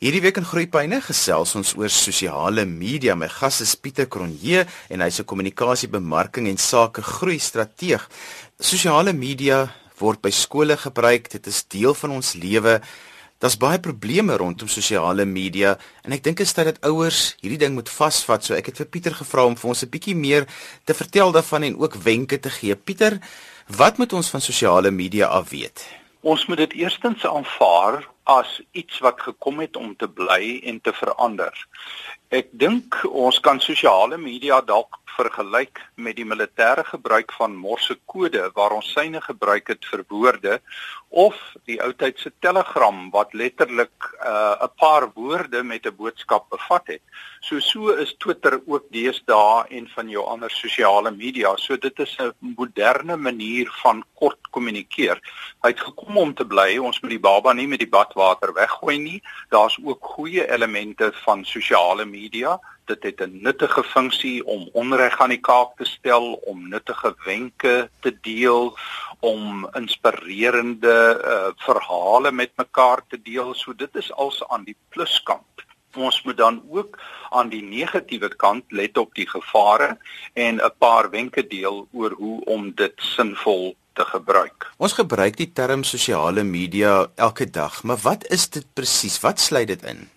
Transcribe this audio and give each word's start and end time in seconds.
Hierdie 0.00 0.22
week 0.24 0.38
in 0.40 0.46
Groepyne 0.48 0.96
gesels 1.04 1.50
ons 1.58 1.74
oor 1.76 1.90
sosiale 1.92 2.62
media. 2.64 3.12
My 3.12 3.26
gas 3.28 3.58
is 3.60 3.74
Pieter 3.76 4.06
Cronje 4.08 4.62
en 4.88 5.02
hy's 5.04 5.20
'n 5.20 5.28
kommunikasiebemarking 5.28 6.48
en 6.48 6.56
sake 6.56 7.02
groei 7.02 7.38
strateeg. 7.38 8.08
Sosiale 8.58 9.12
media 9.12 9.68
word 9.98 10.22
by 10.22 10.30
skole 10.30 10.74
gebruik. 10.76 11.28
Dit 11.28 11.46
is 11.46 11.68
deel 11.68 11.92
van 11.92 12.10
ons 12.10 12.32
lewe. 12.32 12.80
Daar's 13.38 13.58
baie 13.58 13.78
probleme 13.78 14.38
rondom 14.38 14.68
sosiale 14.68 15.26
media 15.26 15.76
en 16.02 16.12
ek 16.12 16.24
dink 16.24 16.38
dit 16.38 16.46
is 16.46 16.52
tyd 16.54 16.64
dat 16.64 16.80
ouers 16.80 17.36
hierdie 17.42 17.58
ding 17.58 17.74
moet 17.74 17.88
vasvat. 17.90 18.42
So 18.42 18.54
ek 18.54 18.66
het 18.66 18.76
vir 18.78 18.86
Pieter 18.86 19.12
gevra 19.12 19.44
om 19.44 19.54
vir 19.54 19.68
ons 19.68 19.82
'n 19.82 19.90
bietjie 19.90 20.16
meer 20.16 20.46
te 20.86 20.94
vertel 20.94 21.30
daarvan 21.30 21.62
en 21.62 21.76
ook 21.76 21.94
wenke 21.94 22.40
te 22.40 22.48
gee. 22.48 22.74
Pieter, 22.74 23.20
wat 23.68 23.98
moet 23.98 24.12
ons 24.14 24.30
van 24.30 24.40
sosiale 24.40 24.90
media 24.90 25.26
af 25.26 25.50
weet? 25.50 25.84
Ons 26.22 26.46
moet 26.46 26.56
dit 26.56 26.72
eerstens 26.72 27.26
aanvaar 27.26 28.08
as 28.24 28.60
iets 28.72 28.98
wat 28.98 29.20
gekom 29.20 29.60
het 29.60 29.76
om 29.76 29.96
te 29.96 30.08
bly 30.08 30.60
en 30.64 30.80
te 30.80 30.92
verander. 30.92 31.54
Ek 32.30 32.50
dink 32.52 33.00
ons 33.10 33.40
kan 33.40 33.60
sosiale 33.60 34.18
media 34.18 34.60
dalk 34.60 35.00
vergelyk 35.16 35.80
met 35.96 36.16
die 36.16 36.26
militêre 36.26 36.84
gebruik 36.86 37.32
van 37.36 37.56
morsekode 37.58 38.44
waar 38.54 38.76
ons 38.76 38.92
syne 38.94 39.20
gebruik 39.24 39.72
het 39.72 39.88
vir 39.90 40.04
woorde 40.08 40.60
of 41.10 41.36
die 41.66 41.80
ou 41.82 41.90
tyd 41.98 42.20
se 42.22 42.30
telegram 42.44 43.08
wat 43.14 43.34
letterlik 43.34 43.90
'n 44.20 44.28
uh, 44.30 44.68
paar 44.78 45.10
woorde 45.14 45.62
met 45.62 45.86
'n 45.86 45.96
boodskap 45.96 46.48
bevat 46.50 46.86
het. 46.86 47.02
So 47.40 47.58
so 47.60 47.90
is 47.90 48.14
Twitter 48.18 48.60
ook 48.66 48.84
deesdae 48.90 49.66
en 49.68 49.88
van 49.88 50.08
jou 50.08 50.24
ander 50.26 50.50
sosiale 50.50 51.10
media. 51.10 51.56
So 51.56 51.76
dit 51.76 51.98
is 51.98 52.16
'n 52.18 52.32
moderne 52.38 53.16
manier 53.16 53.70
van 53.82 54.04
kort 54.14 54.50
kommunikeer. 54.50 55.18
Hy 55.62 55.68
het 55.68 55.80
gekom 55.80 56.16
om 56.16 56.34
te 56.34 56.44
bly. 56.44 56.78
Ons 56.78 57.00
moet 57.00 57.10
die 57.10 57.26
baba 57.28 57.52
nie 57.52 57.66
met 57.66 57.78
die 57.78 57.88
badwater 58.20 58.52
weggooi 58.52 58.98
nie. 58.98 59.22
Daar's 59.48 59.78
ook 59.84 60.04
goeie 60.04 60.44
elemente 60.52 61.12
van 61.24 61.44
sosiale 61.44 62.04
media. 62.04 62.58
Dit 62.84 63.02
het 63.02 63.20
'n 63.20 63.38
nuttige 63.42 63.82
funksie 63.82 64.46
om 64.46 64.68
onreg 64.72 65.20
aan 65.20 65.28
die 65.28 65.40
kaak 65.40 65.76
te 65.76 65.84
stel, 65.84 66.32
om 66.32 66.68
nuttige 66.68 67.14
wenke 67.24 67.90
te 68.00 68.20
deel, 68.20 68.76
om 69.20 69.68
inspirerende 69.72 70.96
uh, 71.24 71.64
verhale 71.66 72.32
met 72.32 72.50
mekaar 72.56 73.00
te 73.08 73.22
deel. 73.22 73.54
So 73.54 73.74
dit 73.74 73.94
is 73.96 74.12
als 74.12 74.48
aan 74.48 74.64
die 74.64 74.76
pluskant. 74.88 75.68
Ons 75.96 76.22
moet 76.22 76.36
dan 76.36 76.62
ook 76.70 76.98
aan 77.30 77.48
die 77.48 77.62
negatiewe 77.62 78.28
kant 78.36 78.64
let 78.68 78.98
op 78.98 79.14
die 79.14 79.26
gevare 79.26 79.98
en 80.34 80.60
'n 80.62 80.72
paar 80.78 81.10
wenke 81.10 81.46
deel 81.46 81.88
oor 81.92 82.10
hoe 82.10 82.44
om 82.44 82.72
dit 82.74 82.92
sinvol 82.96 83.76
te 83.92 84.04
gebruik. 84.04 84.70
Ons 84.76 84.92
gebruik 84.92 85.36
die 85.36 85.52
term 85.52 85.84
sosiale 85.84 86.42
media 86.42 87.06
elke 87.16 87.50
dag, 87.50 87.82
maar 87.82 87.98
wat 88.02 88.30
is 88.30 88.48
dit 88.48 88.66
presies? 88.74 89.20
Wat 89.20 89.40
sluit 89.40 89.66
dit 89.66 89.82
in? 89.82 90.08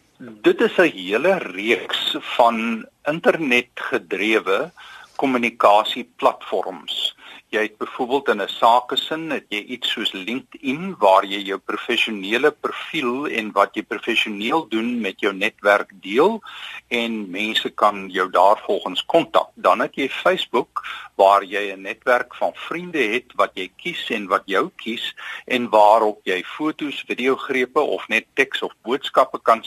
Dit 0.42 0.62
is 0.62 0.78
'n 0.78 0.92
hele 0.92 1.38
reeks 1.38 2.16
van 2.38 2.86
internetgedrewe 3.04 4.72
kommunikasieplatforms 5.16 7.16
jy 7.54 7.62
het 7.68 7.78
byvoorbeeld 7.78 8.30
in 8.34 8.42
'n 8.42 8.48
sakesin 8.48 9.30
het 9.32 9.46
jy 9.50 9.62
iets 9.76 9.92
soos 9.92 10.12
LinkedIn 10.12 10.96
waar 10.98 11.26
jy 11.26 11.42
jou 11.50 11.60
professionele 11.60 12.52
profiel 12.52 13.28
en 13.28 13.52
wat 13.52 13.76
jy 13.76 13.84
professioneel 13.84 14.68
doen 14.70 15.02
met 15.02 15.20
jou 15.20 15.34
netwerk 15.34 15.92
deel 16.02 16.42
en 16.88 17.30
mense 17.30 17.70
kan 17.70 18.10
jou 18.10 18.30
daar 18.30 18.58
volgens 18.66 19.06
kontak. 19.06 19.50
Dan 19.56 19.80
het 19.80 19.96
jy 19.96 20.10
Facebook 20.10 20.84
waar 21.16 21.44
jy 21.44 21.72
'n 21.74 21.82
netwerk 21.82 22.36
van 22.36 22.52
vriende 22.54 23.04
het 23.14 23.34
wat 23.36 23.52
jy 23.54 23.72
kies 23.78 24.10
en 24.10 24.28
wat 24.28 24.44
jou 24.46 24.70
kies 24.76 25.16
en 25.46 25.70
waarop 25.70 26.20
jy 26.24 26.44
fotos, 26.44 27.04
videogrepe 27.08 27.80
of 27.80 28.08
net 28.08 28.26
teks 28.34 28.62
of 28.62 28.74
boodskappe 28.82 29.40
kan 29.42 29.64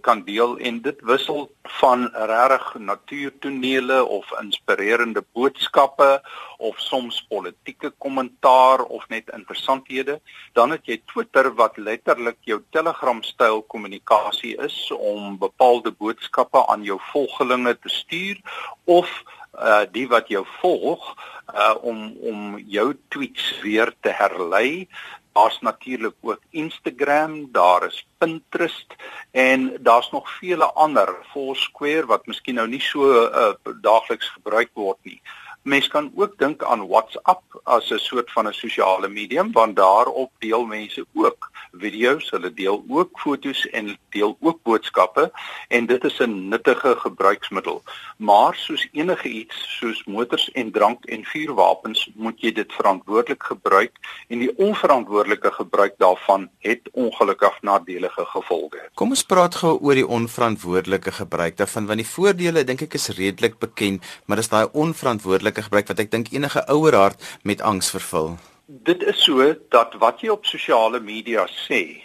kan 0.00 0.24
deel 0.24 0.58
en 0.58 0.80
dit 0.82 1.00
wissel 1.00 1.50
van 1.62 2.10
regtig 2.12 2.74
natuurtonele 2.78 4.04
of 4.04 4.26
inspirerende 4.40 5.24
boodskappe 5.32 6.22
of 6.58 6.78
soms 6.78 7.22
politieke 7.28 7.90
kommentaar 7.98 8.82
of 8.82 9.08
net 9.08 9.30
interessanthede, 9.34 10.20
dan 10.52 10.70
het 10.70 10.86
jy 10.86 10.98
Twitter 11.06 11.54
wat 11.54 11.76
letterlik 11.76 12.38
jou 12.40 12.62
Telegram-styl 12.70 13.62
kommunikasie 13.62 14.56
is 14.64 14.90
om 14.90 15.38
bepaalde 15.38 15.92
boodskappe 15.92 16.66
aan 16.66 16.82
jou 16.82 16.98
volgelinge 17.12 17.78
te 17.78 17.88
stuur 17.88 18.40
of 18.84 19.22
uh 19.54 19.84
die 19.92 20.06
wat 20.08 20.28
jou 20.28 20.44
volg 20.60 21.14
uh 21.54 21.74
om 21.82 22.16
om 22.20 22.58
jou 22.58 22.92
tweets 23.08 23.60
weer 23.62 23.94
te 24.00 24.10
herlei. 24.10 24.88
Daar's 25.32 25.58
natuurlik 25.60 26.14
ook 26.20 26.40
Instagram, 26.50 27.52
daar 27.52 27.86
is 27.86 28.06
Pinterest 28.18 28.94
en 29.30 29.76
daar's 29.80 30.10
nog 30.10 30.30
vele 30.30 30.72
ander, 30.72 31.14
Foursquare 31.30 32.06
wat 32.06 32.26
miskien 32.26 32.54
nou 32.54 32.66
nie 32.68 32.82
so 32.82 33.12
uh 33.26 33.52
daagliks 33.82 34.28
gebruik 34.28 34.70
word 34.74 34.98
nie. 35.02 35.20
Mens 35.62 35.88
kan 35.88 36.12
ook 36.16 36.38
dink 36.38 36.62
aan 36.64 36.88
WhatsApp 36.88 37.42
as 37.64 37.90
'n 37.90 37.98
soort 37.98 38.32
van 38.32 38.48
'n 38.48 38.52
sosiale 38.52 39.08
medium 39.08 39.52
want 39.52 39.76
daarop 39.76 40.32
deel 40.38 40.64
mense 40.64 41.06
ook 41.14 41.47
video's, 41.72 42.30
hulle 42.30 42.50
deel 42.54 42.84
ook 42.88 43.18
foto's 43.20 43.66
en 43.76 43.96
deel 44.14 44.36
ook 44.40 44.62
boodskappe 44.62 45.30
en 45.68 45.86
dit 45.86 46.04
is 46.04 46.18
'n 46.20 46.48
nuttige 46.48 46.94
gebruiksmiddel. 46.96 47.82
Maar 48.16 48.54
soos 48.54 48.88
enige 48.92 49.28
iets, 49.28 49.56
soos 49.78 50.04
motors 50.04 50.50
en 50.52 50.70
drank 50.70 51.04
en 51.04 51.24
vuurwapens, 51.24 52.10
moet 52.14 52.40
jy 52.40 52.52
dit 52.52 52.72
verantwoordelik 52.72 53.42
gebruik 53.42 53.92
en 54.28 54.38
die 54.38 54.56
onverantwoordelike 54.56 55.50
gebruik 55.52 55.94
daarvan 55.98 56.48
het 56.58 56.80
ongelukkig 56.92 57.62
nadelige 57.62 58.24
gevolge. 58.24 58.80
Kom 58.94 59.10
ons 59.10 59.24
praat 59.24 59.54
gou 59.54 59.78
oor 59.80 59.94
die 59.94 60.06
onverantwoordelike 60.06 61.12
gebruik 61.12 61.56
daarvan 61.56 61.86
want 61.86 61.98
die 61.98 62.12
voordele 62.14 62.64
dink 62.64 62.82
ek 62.82 62.94
is 62.94 63.08
redelik 63.08 63.58
bekend, 63.58 64.04
maar 64.26 64.36
dis 64.36 64.48
daai 64.48 64.68
onverantwoordelike 64.72 65.62
gebruik 65.62 65.88
wat 65.88 65.98
ek 65.98 66.10
dink 66.10 66.32
enige 66.32 66.66
ouer 66.66 66.94
hart 66.94 67.38
met 67.42 67.60
angs 67.60 67.90
vervul. 67.90 68.38
Dit 68.70 69.02
is 69.02 69.22
so 69.24 69.54
dat 69.68 69.94
wat 69.96 70.18
jy 70.20 70.28
op 70.28 70.44
sosiale 70.44 70.98
media 71.00 71.46
sê, 71.48 72.02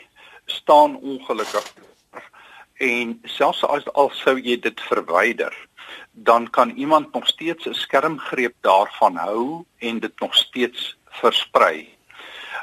staan 0.48 0.94
ongelukkig 0.96 1.66
en 2.86 3.10
selfs 3.28 3.66
as 3.68 3.90
al 4.00 4.08
sou 4.16 4.38
jy 4.40 4.56
dit 4.64 4.84
verwyder, 4.88 5.52
dan 6.30 6.48
kan 6.56 6.72
iemand 6.80 7.12
nog 7.12 7.28
steeds 7.28 7.68
'n 7.68 7.76
skermgreep 7.76 8.56
daarvan 8.62 9.20
hou 9.26 9.66
en 9.78 10.00
dit 10.00 10.20
nog 10.20 10.36
steeds 10.36 10.96
versprei. 11.20 11.92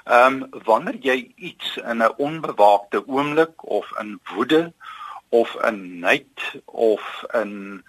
Ehm 0.05 0.43
um, 0.43 0.63
wanneer 0.65 0.97
jy 0.97 1.19
iets 1.37 1.77
in 1.77 2.01
'n 2.01 2.17
onbewaakte 2.17 3.05
oomblik 3.07 3.69
of 3.69 3.93
in 4.01 4.21
woede 4.33 4.73
of 5.31 5.55
in 5.63 5.99
nait 5.99 6.41
of 6.65 7.25
in 7.33 7.85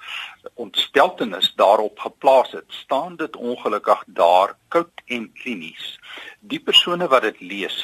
ontsteltenis 0.53 1.53
daarop 1.55 1.99
geplaas 1.99 2.51
het, 2.51 2.65
staan 2.67 3.15
dit 3.15 3.35
ongelukkig 3.35 4.03
daar 4.05 4.55
koud 4.67 5.01
en 5.05 5.31
klinies. 5.33 5.99
Die 6.39 6.59
persone 6.59 7.07
wat 7.07 7.21
dit 7.21 7.39
lees, 7.39 7.81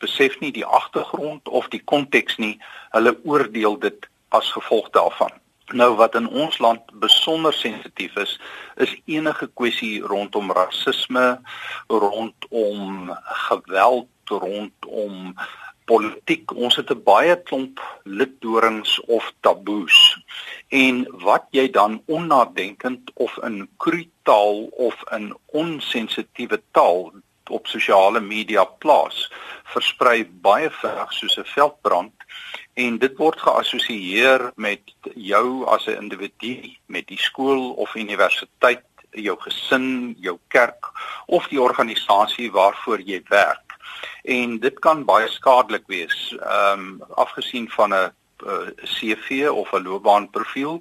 besef 0.00 0.38
nie 0.40 0.52
die 0.52 0.64
agtergrond 0.64 1.48
of 1.48 1.68
die 1.68 1.82
konteks 1.84 2.36
nie. 2.36 2.56
Hulle 2.96 3.16
oordeel 3.24 3.78
dit 3.78 4.08
as 4.28 4.50
gevolg 4.56 4.90
daarvan. 4.90 5.32
Nou 5.72 5.94
wat 5.96 6.14
in 6.14 6.28
ons 6.28 6.58
land 6.58 6.80
besonder 7.00 7.52
sensitief 7.52 8.16
is, 8.16 8.40
is 8.76 8.96
enige 9.04 9.50
kwessie 9.54 10.00
rondom 10.00 10.52
rasisme, 10.52 11.40
rondom 11.88 13.12
geweld, 13.48 14.08
rondom 14.28 15.34
politiek. 15.84 16.52
Ons 16.54 16.76
het 16.76 16.90
'n 16.90 17.02
baie 17.02 17.36
klomp 17.42 17.80
litdorings 18.04 19.00
of 19.00 19.32
taboes. 19.40 20.18
En 20.68 21.06
wat 21.10 21.44
jy 21.50 21.70
dan 21.70 22.02
onnadenkend 22.06 23.10
of 23.14 23.38
in 23.42 23.68
krutaal 23.76 24.62
of 24.88 24.96
in 25.10 25.36
onsensitiewe 25.46 26.62
taal 26.70 27.12
op 27.50 27.66
sosiale 27.66 28.20
media 28.20 28.64
plaas 28.64 29.30
versprei 29.72 30.24
baie 30.24 30.70
vinnig 30.70 31.12
soos 31.12 31.36
'n 31.38 31.44
veldbrand. 31.44 32.14
En 32.74 32.98
dit 32.98 33.16
word 33.16 33.40
geassosieer 33.40 34.52
met 34.56 34.80
jou 35.14 35.64
as 35.66 35.86
'n 35.86 36.00
individu 36.02 36.76
met 36.86 37.06
die 37.06 37.20
skool 37.20 37.72
of 37.72 37.94
universiteit 37.94 38.84
jou 39.10 39.36
gesin, 39.40 40.16
jou 40.20 40.38
kerk 40.48 40.90
of 41.26 41.48
die 41.48 41.60
organisasie 41.60 42.50
waarvoor 42.52 43.00
jy 43.00 43.22
werk 43.28 43.71
en 44.22 44.58
dit 44.58 44.78
kan 44.78 45.04
baie 45.04 45.28
skadelik 45.28 45.86
wees. 45.86 46.34
Ehm 46.40 46.80
um, 46.80 47.02
afgesien 47.14 47.70
van 47.70 47.94
'n 47.94 48.12
eh, 48.46 48.68
CV 48.94 49.48
of 49.50 49.72
'n 49.72 49.82
loopbaanprofiel 49.82 50.80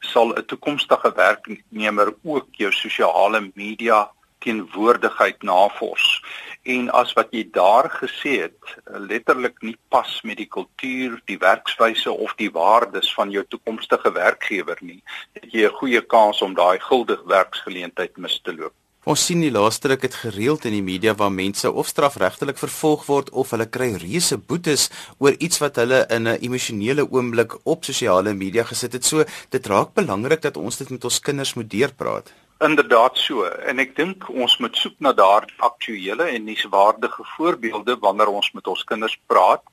sal 0.00 0.28
'n 0.32 0.44
toekomstige 0.44 1.12
werknemer 1.14 2.14
ook 2.22 2.46
jou 2.50 2.72
sosiale 2.72 3.50
media 3.54 4.10
teenwoordigheid 4.38 5.42
navors. 5.42 6.24
En 6.62 6.90
as 6.90 7.12
wat 7.18 7.32
jy 7.34 7.42
daar 7.50 7.88
gesê 7.90 8.34
het 8.44 8.74
letterlik 8.84 9.62
nie 9.66 9.76
pas 9.90 10.20
met 10.22 10.38
die 10.38 10.46
kultuur, 10.46 11.16
die 11.30 11.38
werkswyse 11.42 12.10
of 12.10 12.34
die 12.38 12.50
waardes 12.54 13.10
van 13.14 13.30
jou 13.34 13.42
toekomstige 13.48 14.12
werkgewer 14.14 14.78
nie, 14.80 15.02
het 15.32 15.50
jy 15.50 15.66
'n 15.66 15.78
goeie 15.80 16.02
kans 16.02 16.42
om 16.42 16.54
daai 16.54 16.78
guldige 16.78 17.26
werksgeleentheid 17.26 18.16
mis 18.16 18.40
te 18.42 18.54
loop. 18.54 18.74
Ons 19.02 19.24
sien 19.26 19.40
die 19.42 19.50
laaste 19.50 19.88
ruk 19.90 20.04
het 20.06 20.14
gereeld 20.14 20.62
in 20.68 20.76
die 20.76 20.84
media 20.86 21.10
waar 21.18 21.32
mense 21.34 21.66
of 21.66 21.88
strafregtelik 21.90 22.60
vervolg 22.60 23.08
word 23.08 23.32
of 23.34 23.50
hulle 23.50 23.66
kry 23.66 23.88
reuse 23.98 24.36
boetes 24.38 24.84
oor 25.18 25.34
iets 25.42 25.58
wat 25.58 25.80
hulle 25.82 26.04
in 26.16 26.28
'n 26.30 26.38
emosionele 26.38 27.02
oomblik 27.10 27.56
op 27.66 27.82
sosiale 27.82 28.32
media 28.32 28.62
gesit 28.62 28.92
het. 28.92 29.04
So 29.04 29.24
dit 29.50 29.66
raak 29.66 29.94
belangrik 29.94 30.42
dat 30.42 30.56
ons 30.56 30.76
dit 30.76 30.90
met 30.90 31.04
ons 31.04 31.20
kinders 31.20 31.54
moet 31.54 31.70
deurpraat. 31.70 32.30
Inderdaad 32.62 33.18
so. 33.18 33.42
En 33.42 33.82
ek 33.82 33.96
dink 33.96 34.28
ons 34.30 34.52
moet 34.62 34.76
soek 34.78 35.00
na 35.02 35.10
daardie 35.18 35.56
aktuelle 35.66 36.28
en 36.30 36.44
nuuswaardige 36.46 37.24
voorbeelde 37.34 37.96
wanneer 38.04 38.30
ons 38.30 38.52
met 38.54 38.68
ons 38.70 38.84
kinders 38.86 39.16
praat. 39.26 39.64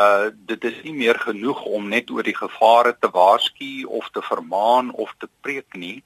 Uh 0.00 0.28
dit 0.50 0.64
is 0.68 0.76
nie 0.84 0.92
meer 0.98 1.16
genoeg 1.22 1.62
om 1.78 1.88
net 1.88 2.10
oor 2.12 2.26
die 2.26 2.36
gevare 2.36 2.92
te 3.00 3.08
waarsku 3.14 3.70
of 4.00 4.10
te 4.12 4.22
vermaan 4.28 4.90
of 5.04 5.14
te 5.22 5.30
preek 5.46 5.78
nie. 5.80 6.02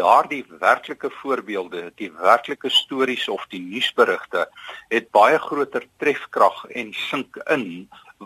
Daardie 0.00 0.44
werklike 0.62 1.10
voorbeelde 1.20 1.90
die 2.00 2.12
werklike 2.16 2.72
stories 2.72 3.28
of 3.28 3.44
die 3.52 3.60
nuusberigte 3.60 4.46
het 4.88 5.10
baie 5.12 5.38
groter 5.48 5.84
trefkrag 5.98 6.64
en 6.70 6.94
sink 7.10 7.36
in 7.58 7.66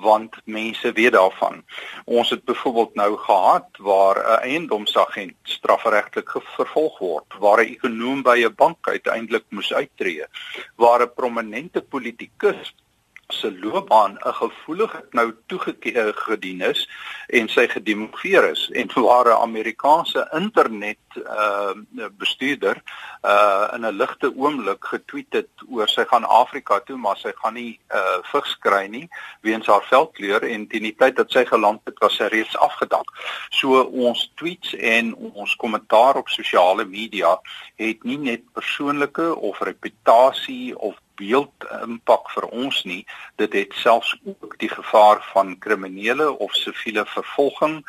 want 0.00 0.36
mense 0.44 0.92
weet 0.92 1.12
daarvan. 1.12 1.62
Ons 2.04 2.30
het 2.30 2.44
byvoorbeeld 2.44 2.94
nou 2.94 3.16
gehad 3.16 3.68
waar 3.78 4.16
'n 4.16 4.42
eiendomsagent 4.42 5.36
strafregtelik 5.42 6.30
vervolg 6.56 6.98
word, 6.98 7.38
waar 7.38 7.58
'n 7.62 7.68
ekonom 7.74 8.22
by 8.22 8.44
'n 8.44 8.54
bank 8.54 8.88
uiteindelik 8.88 9.44
moes 9.48 9.72
uittreë, 9.72 10.26
waar 10.76 11.02
'n 11.02 11.14
prominente 11.14 11.82
politikus 11.82 12.74
se 13.28 13.58
loopbaan 13.60 14.18
'n 14.24 14.34
gevoelige 14.34 15.06
nou 15.10 15.34
toegedien 15.46 16.60
is 16.60 16.88
en 17.26 17.48
sy 17.48 17.66
gedemoveer 17.68 18.50
is 18.50 18.70
en 18.70 18.88
waar 18.94 19.26
'n 19.26 19.42
Amerikaanse 19.42 20.28
internet 20.32 20.98
uh 21.16 21.72
bestuurder 22.16 22.82
uh 23.22 23.68
in 23.74 23.86
'n 23.86 23.96
ligte 23.96 24.32
oomblik 24.36 24.84
getweet 24.84 25.32
het 25.32 25.48
oor 25.68 25.88
sy 25.88 26.04
gaan 26.04 26.24
Afrika 26.24 26.80
toe 26.80 26.96
maar 26.96 27.16
sy 27.16 27.32
gaan 27.34 27.54
nie 27.54 27.80
uh 27.90 28.18
vigs 28.22 28.58
kry 28.58 28.86
nie 28.86 29.08
weens 29.40 29.66
haar 29.66 29.84
velkleur 29.84 30.42
en 30.42 30.66
teen 30.66 30.82
die 30.82 30.96
tyd 30.96 31.16
dat 31.16 31.30
sy 31.30 31.44
geland 31.44 31.80
het 31.84 31.98
was 31.98 32.16
sy 32.16 32.24
reeds 32.24 32.56
afgedank. 32.56 33.10
So 33.50 33.82
ons 33.82 34.32
tweets 34.34 34.74
en 34.74 35.14
ons 35.14 35.56
kommentaar 35.56 36.16
op 36.16 36.28
sosiale 36.28 36.84
media 36.84 37.40
het 37.76 38.04
nie 38.04 38.18
net 38.18 38.52
persoonlike 38.52 39.36
of 39.36 39.60
reputasie 39.60 40.78
of 40.78 40.96
beeld 41.18 41.66
impak 41.82 42.30
vir 42.34 42.46
ons 42.64 42.82
nie 42.84 43.02
dit 43.42 43.52
het 43.60 43.74
selfs 43.82 44.14
ook 44.24 44.58
die 44.62 44.70
gevaar 44.72 45.22
van 45.32 45.58
kriminele 45.58 46.30
of 46.38 46.54
siviele 46.54 47.04
vervolging 47.06 47.82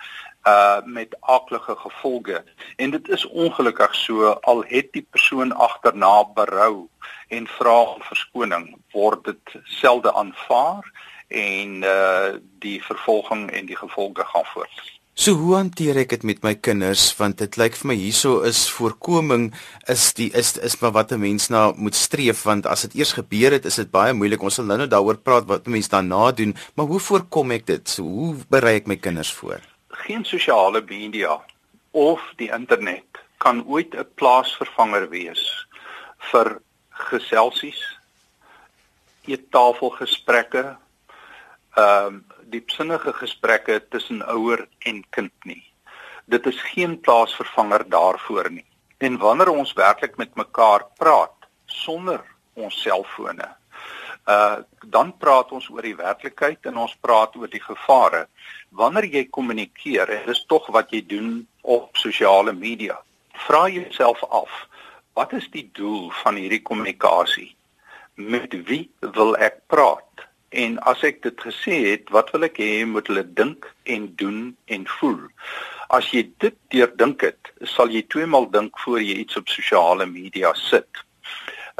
uh 0.47 0.79
met 0.85 1.15
aaklige 1.19 1.75
gevolge 1.75 2.43
en 2.75 2.91
dit 2.91 3.09
is 3.09 3.25
ongelukkig 3.25 3.95
so 3.95 4.29
al 4.51 4.63
het 4.67 4.93
die 4.93 5.07
persoon 5.09 5.51
agterna 5.51 6.23
berou 6.33 6.87
en 7.27 7.47
vra 7.47 7.79
om 7.81 8.01
verskoning 8.01 8.69
word 8.91 9.25
dit 9.25 9.55
selde 9.63 10.13
aanvaar 10.13 10.91
en 11.27 11.83
uh 11.83 12.37
die 12.59 12.83
vervolging 12.83 13.51
en 13.51 13.65
die 13.65 13.75
gevolge 13.75 14.25
gaan 14.25 14.45
voort. 14.53 14.98
So 15.19 15.33
hoe 15.35 15.57
hanteer 15.57 15.97
ek 15.99 16.13
dit 16.13 16.21
met 16.23 16.45
my 16.47 16.53
kinders? 16.55 17.09
Want 17.19 17.41
dit 17.41 17.57
lyk 17.59 17.73
vir 17.75 17.89
my 17.91 17.95
hieso 17.99 18.37
is 18.47 18.61
voorkoming 18.71 19.49
is 19.91 20.13
die 20.15 20.29
is 20.31 20.53
is 20.63 20.77
maar 20.79 20.93
wat 20.95 21.11
'n 21.11 21.19
mens 21.19 21.49
na 21.51 21.73
moet 21.75 21.95
streef 21.95 22.43
want 22.47 22.63
as 22.65 22.87
dit 22.87 22.95
eers 23.01 23.11
gebeur 23.17 23.51
het 23.51 23.65
is 23.65 23.75
dit 23.75 23.91
baie 23.91 24.13
moeilik. 24.13 24.41
Ons 24.41 24.55
sal 24.55 24.65
nou 24.65 24.77
nou 24.77 24.87
daaroor 24.87 25.19
praat 25.19 25.45
wat 25.51 25.67
'n 25.67 25.71
mens 25.71 25.89
daarna 25.89 26.31
doen 26.31 26.55
maar 26.75 26.85
hoe 26.85 26.99
voorkom 26.99 27.51
ek 27.51 27.65
dit? 27.65 27.89
So 27.89 28.03
hoe 28.03 28.35
berei 28.49 28.75
ek 28.75 28.87
my 28.87 28.95
kinders 28.95 29.33
voor? 29.33 29.59
Geen 29.89 30.23
sosiale 30.23 30.81
media 30.87 31.35
of 31.91 32.21
die 32.37 32.51
internet 32.51 33.19
kan 33.37 33.65
ooit 33.67 33.93
'n 33.95 34.07
plaasvervanger 34.15 35.09
wees 35.09 35.67
vir 36.31 36.61
geselsies 37.11 37.99
eettafelgesprekke 39.27 40.77
ehm 41.75 42.05
um, 42.07 42.23
diepsinnige 42.49 43.13
gesprekke 43.13 43.79
tussen 43.89 44.21
ouer 44.27 44.67
en 44.79 45.03
kind 45.09 45.33
nie. 45.43 45.63
Dit 46.25 46.45
is 46.45 46.61
geen 46.73 46.99
plaasvervanger 46.99 47.89
daarvoor 47.89 48.51
nie. 48.51 48.65
En 48.97 49.17
wanneer 49.17 49.49
ons 49.49 49.73
werklik 49.73 50.17
met 50.17 50.35
mekaar 50.35 50.85
praat 50.97 51.47
sonder 51.65 52.21
ons 52.53 52.81
selfone, 52.81 53.47
uh 54.29 54.57
dan 54.89 55.11
praat 55.17 55.51
ons 55.51 55.67
oor 55.69 55.85
die 55.85 55.95
werklikheid 55.95 56.65
en 56.69 56.77
ons 56.81 56.95
praat 57.01 57.35
oor 57.35 57.49
die 57.51 57.61
gevare. 57.61 58.25
Wanneer 58.69 59.05
jy 59.05 59.23
kommunikeer, 59.29 60.09
en 60.09 60.25
dis 60.25 60.45
tog 60.49 60.67
wat 60.73 60.91
jy 60.93 61.01
doen 61.05 61.47
op 61.61 61.97
sosiale 61.97 62.53
media, 62.53 62.97
vra 63.45 63.67
jouself 63.69 64.23
af, 64.29 64.49
wat 65.13 65.33
is 65.33 65.49
die 65.53 65.67
doel 65.73 66.09
van 66.23 66.39
hierdie 66.39 66.61
kommunikasie? 66.61 67.51
Met 68.15 68.55
wie 68.67 68.89
wil 69.01 69.35
ek 69.37 69.61
praat? 69.67 70.28
En 70.49 70.79
as 70.89 71.03
ek 71.05 71.21
dit 71.21 71.41
gesê 71.45 71.75
het, 71.91 72.09
wat 72.09 72.31
wil 72.33 72.47
ek 72.47 72.57
hê 72.57 72.85
moet 72.85 73.07
hulle 73.07 73.25
dink 73.37 73.67
en 73.83 74.07
doen 74.17 74.39
en 74.65 74.87
voel? 74.99 75.19
As 75.93 76.09
jy 76.13 76.23
dit 76.41 76.55
deurdink 76.73 77.21
het, 77.25 77.51
sal 77.65 77.89
jy 77.93 78.01
tweemaal 78.09 78.49
dink 78.53 78.77
voor 78.79 79.01
jy 79.01 79.21
iets 79.23 79.37
op 79.37 79.49
sosiale 79.49 80.05
media 80.09 80.53
sit. 80.53 81.05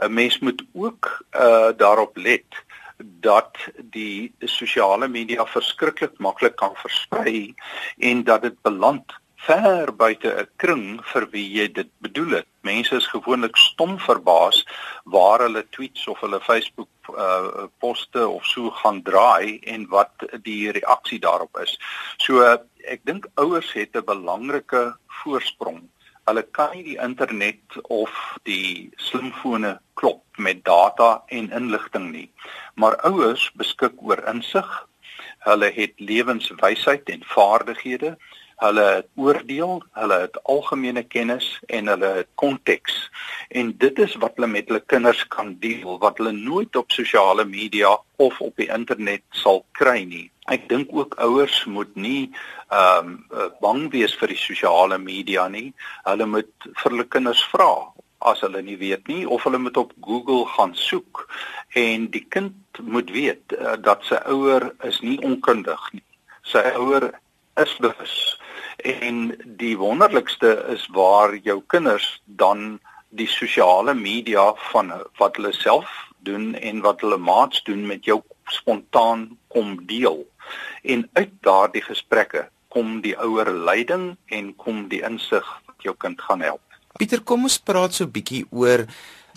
'n 0.01 0.13
Mens 0.13 0.39
moet 0.39 0.61
ook 0.73 1.25
uh 1.35 1.71
daarop 1.77 2.17
let 2.17 2.63
dat 2.99 3.57
die 3.91 4.33
sosiale 4.45 5.07
media 5.07 5.45
verskriklik 5.45 6.17
maklik 6.19 6.55
kan 6.55 6.75
versprei 6.75 7.53
en 7.97 8.23
dat 8.23 8.41
dit 8.41 8.61
beland 8.61 9.15
ver 9.47 9.91
buite 9.95 10.29
'n 10.41 10.47
kring 10.57 11.01
vir 11.11 11.25
wie 11.31 11.47
jy 11.57 11.67
dit 11.73 11.89
bedoel 12.01 12.31
het. 12.39 12.47
Mense 12.61 12.95
is 12.95 13.07
gewoonlik 13.07 13.57
stom 13.57 13.97
verbaas 13.99 14.65
waar 15.05 15.39
hulle 15.39 15.63
tweets 15.69 16.07
of 16.07 16.19
hulle 16.19 16.39
Facebook 16.39 16.89
uh 17.17 17.67
poste 17.79 18.27
of 18.27 18.45
so 18.45 18.69
gaan 18.81 19.01
draai 19.03 19.59
en 19.73 19.87
wat 19.87 20.27
die 20.43 20.71
reaksie 20.71 21.19
daarop 21.19 21.57
is. 21.63 21.77
So 22.17 22.43
ek 22.83 23.01
dink 23.05 23.27
ouers 23.35 23.71
het 23.73 23.95
'n 23.95 24.05
belangrike 24.05 24.83
voorsprong. 25.21 25.81
Hulle 26.27 26.43
kan 26.51 26.75
nie 26.75 26.83
die 26.83 26.99
internet 27.01 27.79
of 27.83 28.11
die 28.43 28.91
slimfone 28.97 29.79
klop 29.93 30.23
met 30.37 30.63
data 30.65 31.23
en 31.27 31.51
inligting 31.51 32.11
nie. 32.11 32.29
Maar 32.75 33.01
ouers 33.09 33.51
beskik 33.55 33.95
oor 33.97 34.21
insig. 34.27 34.87
Hulle 35.39 35.71
het 35.71 35.93
lewenswysheid 35.97 37.09
en 37.09 37.23
vaardighede 37.23 38.17
hulle 38.59 38.85
het 38.99 39.07
oordeel, 39.15 39.79
hulle 39.95 40.17
het 40.25 40.39
algemene 40.43 41.03
kennis 41.07 41.47
en 41.67 41.87
hulle 41.87 42.11
het 42.19 42.29
konteks. 42.35 42.97
En 43.49 43.71
dit 43.77 43.99
is 43.99 44.15
wat 44.19 44.35
hulle 44.35 44.51
met 44.51 44.67
hulle 44.67 44.83
kinders 44.85 45.21
kan 45.31 45.55
deel 45.63 45.97
wat 46.03 46.19
hulle 46.19 46.35
nooit 46.35 46.75
op 46.75 46.91
sosiale 46.91 47.45
media 47.45 47.95
of 48.17 48.41
op 48.41 48.55
die 48.59 48.67
internet 48.73 49.23
sal 49.31 49.63
kry 49.79 50.03
nie. 50.03 50.27
Ek 50.51 50.67
dink 50.69 50.91
ook 50.91 51.15
ouers 51.23 51.63
moet 51.65 51.95
nie 51.95 52.31
ehm 52.69 53.15
um, 53.31 53.47
bang 53.63 53.87
wees 53.93 54.13
vir 54.19 54.33
die 54.33 54.37
sosiale 54.37 54.99
media 55.01 55.47
nie. 55.49 55.71
Hulle 56.05 56.27
moet 56.29 56.51
vir 56.67 56.91
hulle 56.91 57.07
kinders 57.07 57.41
vra 57.53 57.71
as 58.29 58.43
hulle 58.43 58.61
nie 58.61 58.75
weet 58.77 59.07
nie 59.07 59.23
of 59.23 59.45
hulle 59.47 59.61
moet 59.63 59.77
op 59.79 59.93
Google 60.03 60.43
gaan 60.57 60.75
soek 60.75 61.23
en 61.79 62.09
die 62.11 62.25
kind 62.35 62.81
moet 62.83 63.11
weet 63.15 63.55
uh, 63.55 63.77
dat 63.79 64.03
sy 64.03 64.19
ouer 64.27 64.67
is 64.83 64.99
nie 65.05 65.15
onkundig 65.23 65.87
nie. 65.95 66.03
Sy 66.43 66.65
ouer 66.75 67.07
is 67.59 67.73
bewus 67.79 68.19
En 68.83 69.35
die 69.59 69.77
wonderlikste 69.77 70.65
is 70.71 70.87
waar 70.95 71.35
jou 71.35 71.61
kinders 71.67 72.21
dan 72.25 72.79
die 73.09 73.27
sosiale 73.27 73.93
media 73.93 74.53
van 74.71 74.93
wat 75.17 75.35
hulle 75.35 75.53
self 75.53 75.89
doen 76.23 76.53
en 76.55 76.81
wat 76.85 77.01
hulle 77.01 77.17
maats 77.17 77.63
doen 77.63 77.85
met 77.87 78.05
jou 78.05 78.21
spontaan 78.45 79.37
kom 79.47 79.75
deel. 79.85 80.25
En 80.83 81.09
uit 81.13 81.31
daardie 81.41 81.83
gesprekke 81.83 82.47
kom 82.69 82.99
die 83.01 83.15
ouer 83.17 83.49
leiding 83.51 84.15
en 84.25 84.51
kom 84.55 84.87
die 84.89 85.01
insig 85.05 85.45
wat 85.65 85.85
jou 85.85 85.95
kind 85.97 86.21
gaan 86.21 86.41
help. 86.45 86.61
Pieter, 86.97 87.21
kom 87.23 87.47
ons 87.47 87.59
praat 87.63 87.95
so 87.95 88.07
bietjie 88.07 88.45
oor 88.51 88.85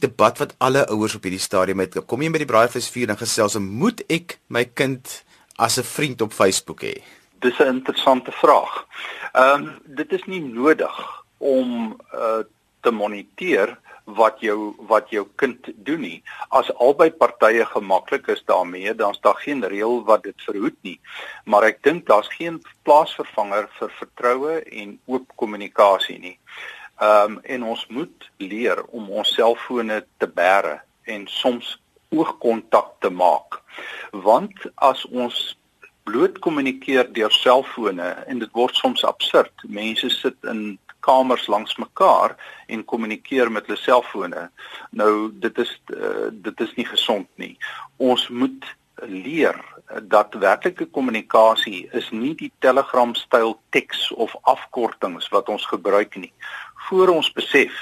debat 0.02 0.38
wat 0.42 0.54
alle 0.58 0.84
ouers 0.90 1.14
op 1.16 1.26
hierdie 1.26 1.42
stadium 1.42 1.82
het. 1.84 1.96
Kom 2.06 2.22
jy 2.24 2.30
met 2.32 2.42
die 2.42 2.50
braaivleisvuur 2.50 3.12
en 3.14 3.20
gesels, 3.20 3.58
moet 3.62 4.02
ek 4.10 4.38
my 4.48 4.64
kind 4.64 5.22
as 5.56 5.78
'n 5.78 5.86
vriend 5.86 6.22
op 6.22 6.32
Facebook 6.32 6.82
hê? 6.82 7.02
Dis 7.42 7.58
'n 7.58 7.74
interessante 7.76 8.32
vraag. 8.32 8.86
Ehm 9.32 9.62
um, 9.62 9.78
dit 9.84 10.12
is 10.12 10.24
nie 10.24 10.40
nodig 10.40 11.24
om 11.38 11.96
uh, 12.14 12.44
te 12.80 12.90
moniteer 12.90 13.78
wat 14.04 14.40
jou 14.40 14.74
wat 14.90 15.10
jou 15.10 15.26
kind 15.34 15.70
doen 15.74 16.00
nie. 16.00 16.22
As 16.48 16.70
albei 16.74 17.10
partye 17.10 17.64
gemaklik 17.66 18.26
is 18.26 18.42
daarmee, 18.44 18.94
dan's 18.94 19.20
daar 19.20 19.38
geen 19.42 19.64
reël 19.64 20.04
wat 20.04 20.22
dit 20.22 20.42
verhoed 20.46 20.76
nie. 20.80 21.00
Maar 21.44 21.62
ek 21.62 21.82
dink 21.82 22.06
daar's 22.06 22.30
geen 22.34 22.60
plaasvervanger 22.82 23.66
vir 23.78 23.90
vertroue 23.98 24.60
en 24.62 24.98
oop 25.06 25.26
kommunikasie 25.36 26.18
nie. 26.18 26.38
Ehm 27.00 27.38
um, 27.38 27.40
en 27.42 27.62
ons 27.74 27.86
moet 27.88 28.30
leer 28.38 28.84
om 28.84 29.10
ons 29.10 29.34
selfone 29.34 30.04
te 30.18 30.26
bære 30.26 30.78
en 31.10 31.26
soms 31.26 31.78
oogkontak 32.14 32.94
te 33.00 33.10
maak. 33.10 33.58
Want 34.10 34.54
as 34.74 35.02
ons 35.10 35.56
bloot 36.04 36.38
kommunikeer 36.38 37.12
deur 37.12 37.32
selfone 37.32 38.08
en 38.26 38.38
dit 38.42 38.52
word 38.58 38.76
soms 38.76 39.04
absurd. 39.04 39.52
Mense 39.68 40.10
sit 40.10 40.36
in 40.48 40.78
kamers 41.02 41.46
langs 41.50 41.76
mekaar 41.76 42.36
en 42.66 42.84
kommunikeer 42.84 43.50
met 43.50 43.66
hulle 43.66 43.80
selfone. 43.80 44.46
Nou 44.90 45.30
dit 45.42 45.58
is 45.58 45.72
uh, 45.94 46.30
dit 46.32 46.60
is 46.60 46.74
nie 46.78 46.86
gesond 46.86 47.28
nie. 47.42 47.56
Ons 47.96 48.28
moet 48.28 48.66
leer 49.06 49.58
dat 50.02 50.34
werklike 50.34 50.86
kommunikasie 50.94 51.88
is 51.92 52.10
nie 52.10 52.34
die 52.38 52.52
Telegram 52.64 53.14
styl 53.18 53.56
teks 53.74 54.10
of 54.12 54.34
afkortings 54.42 55.28
wat 55.34 55.48
ons 55.52 55.66
gebruik 55.66 56.16
nie. 56.16 56.32
Voor 56.88 57.08
ons 57.08 57.32
besef, 57.32 57.72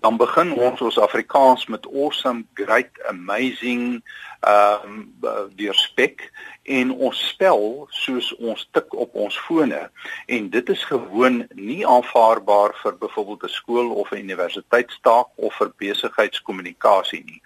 dan 0.00 0.16
begin 0.16 0.52
ons 0.52 0.80
ons 0.80 0.98
Afrikaans 0.98 1.66
met 1.66 1.86
awesome, 1.86 2.44
great, 2.54 2.90
amazing, 3.08 4.02
ehm 4.40 5.06
um, 5.22 5.50
deur 5.56 5.74
spek 5.74 6.28
en 6.62 6.90
ons 6.92 7.20
spel 7.28 7.86
soos 7.90 8.28
ons 8.36 8.68
tik 8.76 8.94
op 8.94 9.14
ons 9.14 9.38
fone 9.46 9.80
en 10.26 10.50
dit 10.50 10.68
is 10.74 10.84
gewoon 10.84 11.40
nie 11.54 11.86
aanvaarbaar 11.86 12.76
vir 12.82 12.98
byvoorbeeld 13.00 13.42
'n 13.44 13.56
skool 13.58 13.90
of 13.90 14.12
'n 14.12 14.22
universiteitstaak 14.26 15.28
of 15.34 15.54
vir 15.54 15.72
besigheidskommunikasie 15.76 17.24
nie. 17.24 17.42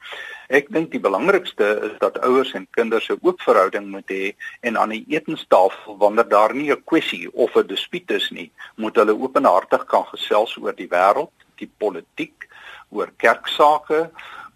Ek 0.50 0.66
dink 0.74 0.88
die 0.90 0.98
belangrikste 0.98 1.66
is 1.86 1.92
dat 2.02 2.16
ouers 2.26 2.50
en 2.58 2.64
kinders 2.74 3.06
'n 3.08 3.20
oop 3.22 3.38
verhouding 3.46 3.86
moet 3.86 4.08
hê 4.10 4.34
en 4.66 4.76
aan 4.76 4.90
die 4.90 5.04
etenstafel 5.06 5.96
wanneer 5.98 6.28
daar 6.28 6.54
nie 6.54 6.72
'n 6.72 6.82
kwessie 6.90 7.30
of 7.32 7.54
'n 7.54 7.66
dispuut 7.66 8.10
is 8.10 8.30
nie, 8.30 8.50
moet 8.74 8.96
hulle 8.96 9.14
openhartig 9.14 9.84
kan 9.86 10.04
gesels 10.10 10.56
oor 10.56 10.74
die 10.74 10.88
wêreld, 10.88 11.30
die 11.56 11.70
politiek, 11.78 12.48
oor 12.90 13.12
kerksake, 13.16 14.10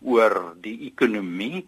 oor 0.04 0.54
die 0.62 0.76
ekonomie 0.90 1.64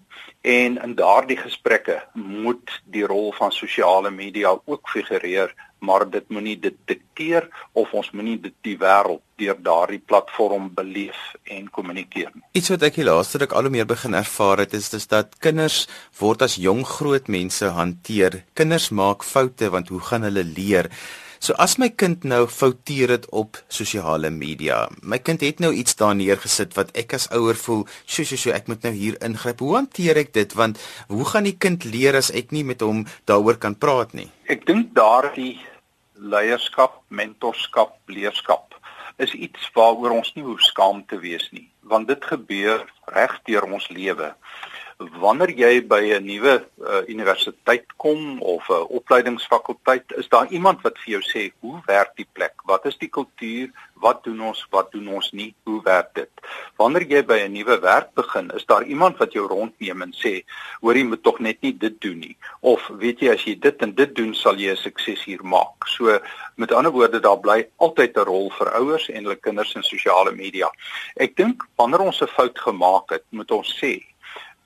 en 0.46 0.76
in 0.82 0.94
daardie 0.98 1.38
gesprekke 1.40 2.02
moet 2.14 2.80
die 2.84 3.06
rol 3.08 3.32
van 3.36 3.52
sosiale 3.52 4.12
media 4.12 4.52
ook 4.64 4.92
figureer 4.92 5.54
maar 5.78 6.06
dit 6.10 6.28
moenie 6.32 6.56
dit 6.60 6.76
dikteer 6.88 7.48
of 7.76 7.92
ons 7.96 8.08
moenie 8.16 8.38
dit 8.40 8.54
die 8.64 8.76
wêreld 8.80 9.22
deur 9.40 9.58
daardie 9.60 10.00
platform 10.00 10.70
beleef 10.74 11.18
en 11.52 11.68
kommunikeer 11.70 12.30
nie. 12.32 12.44
Iets 12.56 12.72
wat 12.72 12.86
ek 12.88 12.96
die 13.00 13.06
laaste 13.06 13.42
ruk 13.42 13.52
al 13.52 13.68
hoe 13.68 13.74
meer 13.74 13.88
begin 13.88 14.16
ervaar 14.16 14.64
het 14.64 14.74
is 14.78 14.88
dis 14.94 15.08
dat 15.12 15.36
kinders 15.44 15.84
word 16.20 16.46
as 16.46 16.56
jong 16.60 16.82
groot 16.88 17.28
mense 17.32 17.68
hanteer. 17.76 18.42
Kinders 18.56 18.88
maak 18.90 19.26
foute 19.26 19.70
want 19.74 19.92
hoe 19.92 20.00
gaan 20.08 20.26
hulle 20.28 20.44
leer? 20.48 20.90
So 21.38 21.54
as 21.62 21.76
my 21.78 21.88
kind 21.92 22.24
nou 22.24 22.46
fouteer 22.50 23.12
dit 23.12 23.26
op 23.36 23.58
sosiale 23.68 24.30
media. 24.30 24.86
My 25.02 25.18
kind 25.18 25.44
het 25.44 25.60
nou 25.60 25.72
iets 25.76 25.96
daar 25.98 26.16
neergesit 26.16 26.76
wat 26.78 26.92
ek 26.96 27.16
as 27.18 27.28
ouer 27.36 27.58
voel, 27.60 27.84
sjo 28.08 28.24
sjo 28.24 28.40
sjo, 28.40 28.54
ek 28.56 28.70
moet 28.72 28.86
nou 28.86 28.94
hier 28.96 29.18
ingryp. 29.24 29.60
Hoe 29.60 29.76
hanteer 29.76 30.22
ek 30.22 30.32
dit? 30.36 30.56
Want 30.56 30.80
hoe 31.12 31.26
gaan 31.28 31.48
die 31.48 31.56
kind 31.56 31.84
leer 31.84 32.16
as 32.16 32.32
ek 32.32 32.54
nie 32.56 32.64
met 32.64 32.84
hom 32.84 33.04
daaroor 33.28 33.60
kan 33.60 33.76
praat 33.76 34.16
nie? 34.16 34.30
Ek 34.48 34.64
dink 34.68 34.94
daardie 34.96 35.58
leierskap, 36.16 37.02
mentorskap, 37.08 37.98
leerskap 38.08 38.74
is 39.22 39.32
iets 39.32 39.70
waaroor 39.76 40.12
ons 40.18 40.32
nie 40.36 40.44
hoef 40.44 40.60
skaam 40.64 41.02
te 41.08 41.16
wees 41.20 41.46
nie, 41.52 41.66
want 41.88 42.08
dit 42.08 42.24
gebeur 42.28 42.84
reg 43.12 43.36
deur 43.48 43.64
ons 43.72 43.88
lewe 43.88 44.34
wanneer 44.96 45.50
jy 45.52 45.82
by 45.84 46.00
'n 46.16 46.24
nuwe 46.24 46.54
uh, 46.56 47.02
universiteit 47.08 47.84
kom 47.96 48.40
of 48.40 48.68
'n 48.68 48.72
uh, 48.72 48.90
opleidingsfakulteit, 48.98 50.12
is 50.16 50.28
daar 50.28 50.48
iemand 50.48 50.80
wat 50.82 50.98
vir 50.98 51.10
jou 51.12 51.22
sê 51.22 51.52
hoe 51.60 51.80
werk 51.86 52.16
die 52.16 52.28
plek? 52.32 52.54
Wat 52.64 52.86
is 52.86 52.96
die 52.98 53.08
kultuur? 53.08 53.68
Wat 53.94 54.24
doen 54.24 54.40
ons? 54.40 54.66
Wat 54.70 54.92
doen 54.92 55.08
ons 55.08 55.32
nie? 55.32 55.54
Hoe 55.64 55.82
werk 55.82 56.14
dit? 56.14 56.30
Wanneer 56.76 57.04
jy 57.08 57.22
by 57.24 57.38
'n 57.44 57.52
nuwe 57.52 57.80
werk 57.80 58.14
begin, 58.14 58.50
is 58.50 58.64
daar 58.64 58.84
iemand 58.84 59.18
wat 59.18 59.32
jou 59.32 59.46
rondneem 59.46 60.02
en 60.02 60.12
sê, 60.12 60.44
"Hoor 60.80 60.96
jy 60.96 61.04
moet 61.04 61.22
tog 61.22 61.38
net 61.38 61.60
nie 61.60 61.76
dit 61.78 62.00
doen 62.00 62.18
nie." 62.18 62.36
Of 62.60 62.88
weet 62.88 63.20
jy 63.20 63.30
as 63.32 63.44
jy 63.44 63.58
dit 63.60 63.82
en 63.82 63.94
dit 63.94 64.14
doen, 64.14 64.34
sal 64.34 64.56
jy 64.56 64.70
'n 64.70 64.76
sukses 64.76 65.24
hier 65.24 65.44
maak. 65.44 65.86
So 65.86 66.20
met 66.56 66.72
ander 66.72 66.92
woorde, 66.92 67.20
daar 67.20 67.40
bly 67.40 67.68
altyd 67.76 68.16
'n 68.16 68.24
rol 68.24 68.50
vir 68.50 68.72
ouers 68.72 69.08
en 69.08 69.24
hulle 69.24 69.36
kinders 69.36 69.74
in 69.74 69.82
sosiale 69.82 70.32
media. 70.32 70.70
Ek 71.16 71.36
dink 71.36 71.62
wanneer 71.76 72.00
ons 72.00 72.22
'n 72.22 72.26
fout 72.26 72.58
gemaak 72.58 73.10
het, 73.10 73.24
moet 73.30 73.50
ons 73.50 73.78
sê 73.82 74.02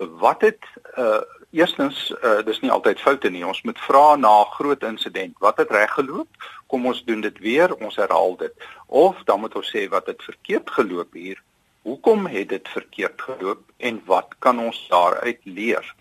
wat 0.09 0.41
het 0.41 0.65
uh 0.97 1.21
eerstens 1.51 2.11
uh 2.23 2.43
dis 2.47 2.61
nie 2.61 2.71
altyd 2.71 3.01
foute 3.01 3.31
nie. 3.31 3.47
Ons 3.47 3.63
moet 3.63 3.79
vra 3.79 4.17
na 4.17 4.41
'n 4.43 4.53
groot 4.57 4.83
insident. 4.83 5.35
Wat 5.39 5.57
het 5.57 5.71
reg 5.71 5.93
geloop? 5.93 6.29
Kom 6.67 6.87
ons 6.87 7.05
doen 7.05 7.21
dit 7.21 7.39
weer, 7.39 7.75
ons 7.75 7.97
herhaal 7.97 8.37
dit. 8.37 8.53
Of 8.87 9.23
dan 9.25 9.41
moet 9.41 9.55
ons 9.55 9.71
sê 9.77 9.89
wat 9.89 10.07
het 10.07 10.23
verkeerd 10.23 10.71
geloop 10.71 11.13
hier? 11.13 11.43
Hoekom 11.83 12.27
het 12.27 12.49
dit 12.49 12.69
verkeerd 12.69 13.23
geloop 13.23 13.61
en 13.77 14.03
wat 14.05 14.35
kan 14.39 14.59
ons 14.59 14.87
daaruit 14.89 15.41
leer? 15.43 15.95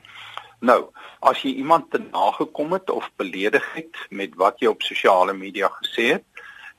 Nou, 0.60 0.92
as 1.20 1.42
jy 1.42 1.54
iemand 1.56 1.92
te 1.92 2.00
nagekom 2.12 2.74
het 2.74 2.90
of 2.90 3.12
beledig 3.16 3.74
het 3.74 3.96
met 4.10 4.36
wat 4.36 4.60
jy 4.60 4.68
op 4.68 4.82
sosiale 4.82 5.34
media 5.34 5.72
gesê 5.82 6.12
het, 6.12 6.24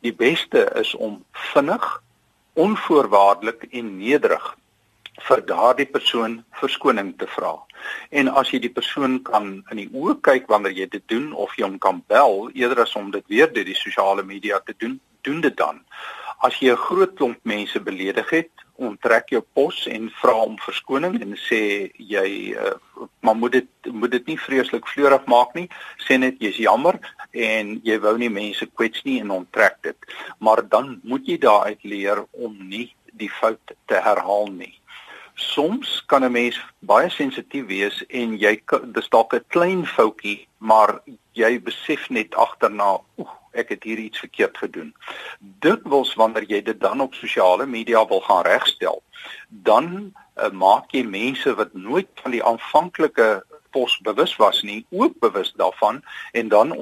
die 0.00 0.12
beste 0.12 0.70
is 0.74 0.94
om 0.94 1.24
vinnig, 1.32 2.02
onvoorwaardelik 2.52 3.66
en 3.70 3.96
nederig 3.96 4.56
vir 5.28 5.42
daardie 5.46 5.86
persoon 5.86 6.40
verskoning 6.60 7.12
te 7.18 7.26
vra. 7.34 7.54
En 8.10 8.30
as 8.40 8.52
jy 8.52 8.60
die 8.64 8.72
persoon 8.72 9.20
kan 9.26 9.52
in 9.72 9.82
die 9.82 9.90
oë 9.92 10.18
kyk 10.26 10.48
wanneer 10.52 10.76
jy 10.76 10.88
dit 10.94 11.06
doen 11.12 11.30
of 11.32 11.56
jy 11.58 11.66
hom 11.66 11.78
kan 11.82 12.02
bel 12.12 12.48
eerder 12.54 12.84
as 12.84 12.96
om 12.96 13.12
dit 13.14 13.26
weer 13.32 13.52
deur 13.52 13.68
die 13.68 13.78
sosiale 13.78 14.24
media 14.26 14.60
te 14.64 14.76
doen, 14.78 14.98
doen 15.26 15.40
dit 15.44 15.56
dan. 15.56 15.84
As 16.40 16.56
jy 16.60 16.72
'n 16.72 16.84
groot 16.86 17.14
klomp 17.16 17.38
mense 17.44 17.80
beledig 17.80 18.30
het, 18.30 18.50
onttrek 18.80 19.28
jou 19.28 19.42
pos 19.52 19.86
en 19.86 20.08
vra 20.22 20.34
om 20.40 20.56
verskoning 20.56 21.20
en 21.20 21.36
sê 21.36 21.92
jy 21.98 22.56
uh, 22.56 22.72
maar 23.20 23.36
moet 23.36 23.52
dit 23.52 23.68
moet 23.92 24.10
dit 24.10 24.26
nie 24.26 24.38
vreeslik 24.38 24.88
vleurig 24.88 25.26
maak 25.26 25.54
nie. 25.54 25.68
Sê 26.06 26.16
net 26.16 26.40
jy's 26.40 26.56
jammer 26.56 26.96
en 27.32 27.76
jy 27.84 27.98
wou 28.00 28.16
nie 28.16 28.32
mense 28.32 28.66
kwets 28.66 29.04
nie 29.04 29.20
en 29.20 29.30
onttrek 29.30 29.76
dit. 29.82 29.98
Maar 30.38 30.64
dan 30.68 31.00
moet 31.04 31.28
jy 31.28 31.36
daaruit 31.38 31.84
leer 31.84 32.24
om 32.32 32.56
nie 32.56 32.88
die 33.12 33.30
fout 33.40 33.76
te 33.86 34.00
herhaal 34.00 34.48
nie 34.48 34.79
soms 35.40 36.02
kan 36.06 36.24
'n 36.24 36.32
mens 36.32 36.60
baie 36.78 37.10
sensitief 37.10 37.66
wees 37.66 38.04
en 38.08 38.36
jy 38.38 38.60
dis 38.92 39.08
dalk 39.08 39.34
'n 39.34 39.44
klein 39.48 39.86
foutjie, 39.86 40.46
maar 40.58 41.00
jy 41.32 41.60
besef 41.62 42.08
net 42.10 42.34
agterna, 42.34 42.98
oek, 43.18 43.30
ek 43.52 43.68
het 43.68 43.82
hier 43.82 43.98
iets 43.98 44.18
verkeerd 44.18 44.58
gedoen. 44.58 44.94
Dit 45.38 45.80
wils 45.84 46.14
wanneer 46.14 46.44
jy 46.48 46.62
dit 46.62 46.80
dan 46.80 47.00
op 47.00 47.14
sosiale 47.14 47.66
media 47.66 48.06
wil 48.06 48.20
gaan 48.20 48.44
regstel, 48.44 49.02
dan 49.48 50.14
uh, 50.36 50.50
maak 50.50 50.92
jy 50.92 51.02
mense 51.02 51.54
wat 51.54 51.74
nooit 51.74 52.08
van 52.22 52.30
die 52.30 52.44
aanvanklike 52.44 53.42
pos 53.70 53.98
bewus 54.06 54.36
was 54.36 54.62
nie, 54.62 54.86
ook 54.90 55.18
bewus 55.20 55.52
daarvan 55.56 56.02
en 56.32 56.48
dan 56.48 56.72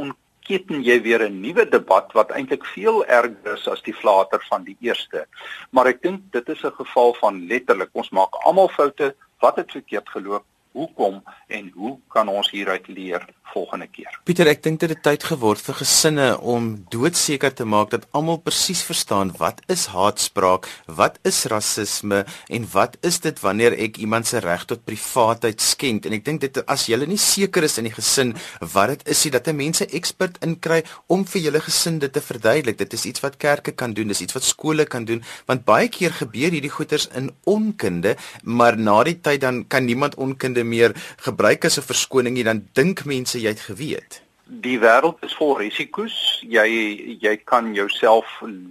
keten 0.48 0.82
jy 0.82 0.98
weer 1.04 1.22
'n 1.28 1.40
nuwe 1.40 1.64
debat 1.68 2.12
wat 2.12 2.30
eintlik 2.30 2.64
veel 2.74 3.04
erger 3.06 3.54
is 3.54 3.68
as 3.68 3.82
die 3.82 3.94
flater 3.94 4.44
van 4.48 4.64
die 4.64 4.76
eerste. 4.80 5.26
Maar 5.70 5.86
ek 5.86 6.02
dink 6.02 6.20
dit 6.32 6.48
is 6.48 6.64
'n 6.64 6.78
geval 6.80 7.14
van 7.20 7.46
letterlik 7.46 7.90
ons 7.92 8.10
maak 8.10 8.32
almal 8.44 8.68
foute, 8.68 9.14
wat 9.40 9.56
het 9.56 9.70
verkeerd 9.70 10.08
geloop, 10.08 10.44
hoekom 10.78 11.22
en 11.48 11.72
hoe 11.74 11.96
kan 12.12 12.28
ons 12.28 12.50
hieruit 12.54 12.88
leer 12.88 13.26
volgende 13.52 13.88
keer. 13.90 14.12
Pieter, 14.28 14.48
ek 14.50 14.62
dink 14.64 14.80
dit 14.82 14.92
het 14.92 15.00
tyd 15.04 15.24
geword 15.30 15.62
vir 15.64 15.78
gesinne 15.80 16.26
om 16.54 16.70
doodseker 16.92 17.54
te 17.56 17.66
maak 17.68 17.92
dat 17.94 18.06
almal 18.16 18.40
presies 18.44 18.82
verstaan 18.86 19.32
wat 19.40 19.62
is 19.72 19.88
haatspraak, 19.94 20.68
wat 21.00 21.18
is 21.28 21.40
rasisme 21.50 22.24
en 22.24 22.68
wat 22.74 22.98
is 23.06 23.20
dit 23.24 23.40
wanneer 23.44 23.76
ek 23.78 24.00
iemand 24.04 24.28
se 24.28 24.42
reg 24.44 24.66
tot 24.68 24.84
privaatheid 24.88 25.62
skend? 25.64 26.06
En 26.06 26.16
ek 26.18 26.26
dink 26.26 26.42
dit 26.44 26.60
as 26.66 26.86
jy 26.90 26.98
nie 27.08 27.20
seker 27.20 27.64
is 27.64 27.78
in 27.80 27.88
die 27.88 27.94
gesin 27.94 28.34
wat 28.74 28.94
dit 28.94 29.08
is, 29.14 29.24
dat 29.32 29.48
'n 29.48 29.56
mens 29.56 29.80
'n 29.82 29.92
ekspert 29.92 30.38
inkry 30.44 30.82
om 31.08 31.24
vir 31.24 31.42
julle 31.42 31.60
gesin 31.60 31.98
dit 31.98 32.12
te 32.12 32.20
verduidelik. 32.20 32.78
Dit 32.78 32.92
is 32.92 33.04
iets 33.04 33.20
wat 33.20 33.36
kerke 33.36 33.72
kan 33.72 33.92
doen, 33.92 34.08
dis 34.08 34.20
iets 34.20 34.34
wat 34.34 34.42
skole 34.42 34.84
kan 34.84 35.04
doen, 35.04 35.22
want 35.46 35.64
baie 35.64 35.88
keer 35.88 36.12
gebeur 36.12 36.50
hierdie 36.50 36.70
goeters 36.70 37.08
in 37.14 37.30
onkunde, 37.44 38.16
maar 38.42 38.76
na 38.76 39.02
die 39.04 39.20
tyd 39.20 39.40
dan 39.40 39.66
kan 39.68 39.84
niemand 39.84 40.14
onkunde 40.14 40.64
meer 40.68 40.94
gebruik 41.24 41.64
as 41.64 41.78
'n 41.78 41.88
verskoning 41.90 42.34
nie, 42.34 42.44
dan 42.44 42.68
dink 42.72 43.04
mense 43.04 43.40
jy 43.40 43.48
het 43.48 43.60
geweet? 43.60 44.22
Die 44.48 44.78
wêreld 44.80 45.20
is 45.26 45.34
vol 45.36 45.58
risiko's. 45.58 46.40
Jy 46.40 47.18
jy 47.20 47.36
kan 47.44 47.74
jouself 47.74 48.24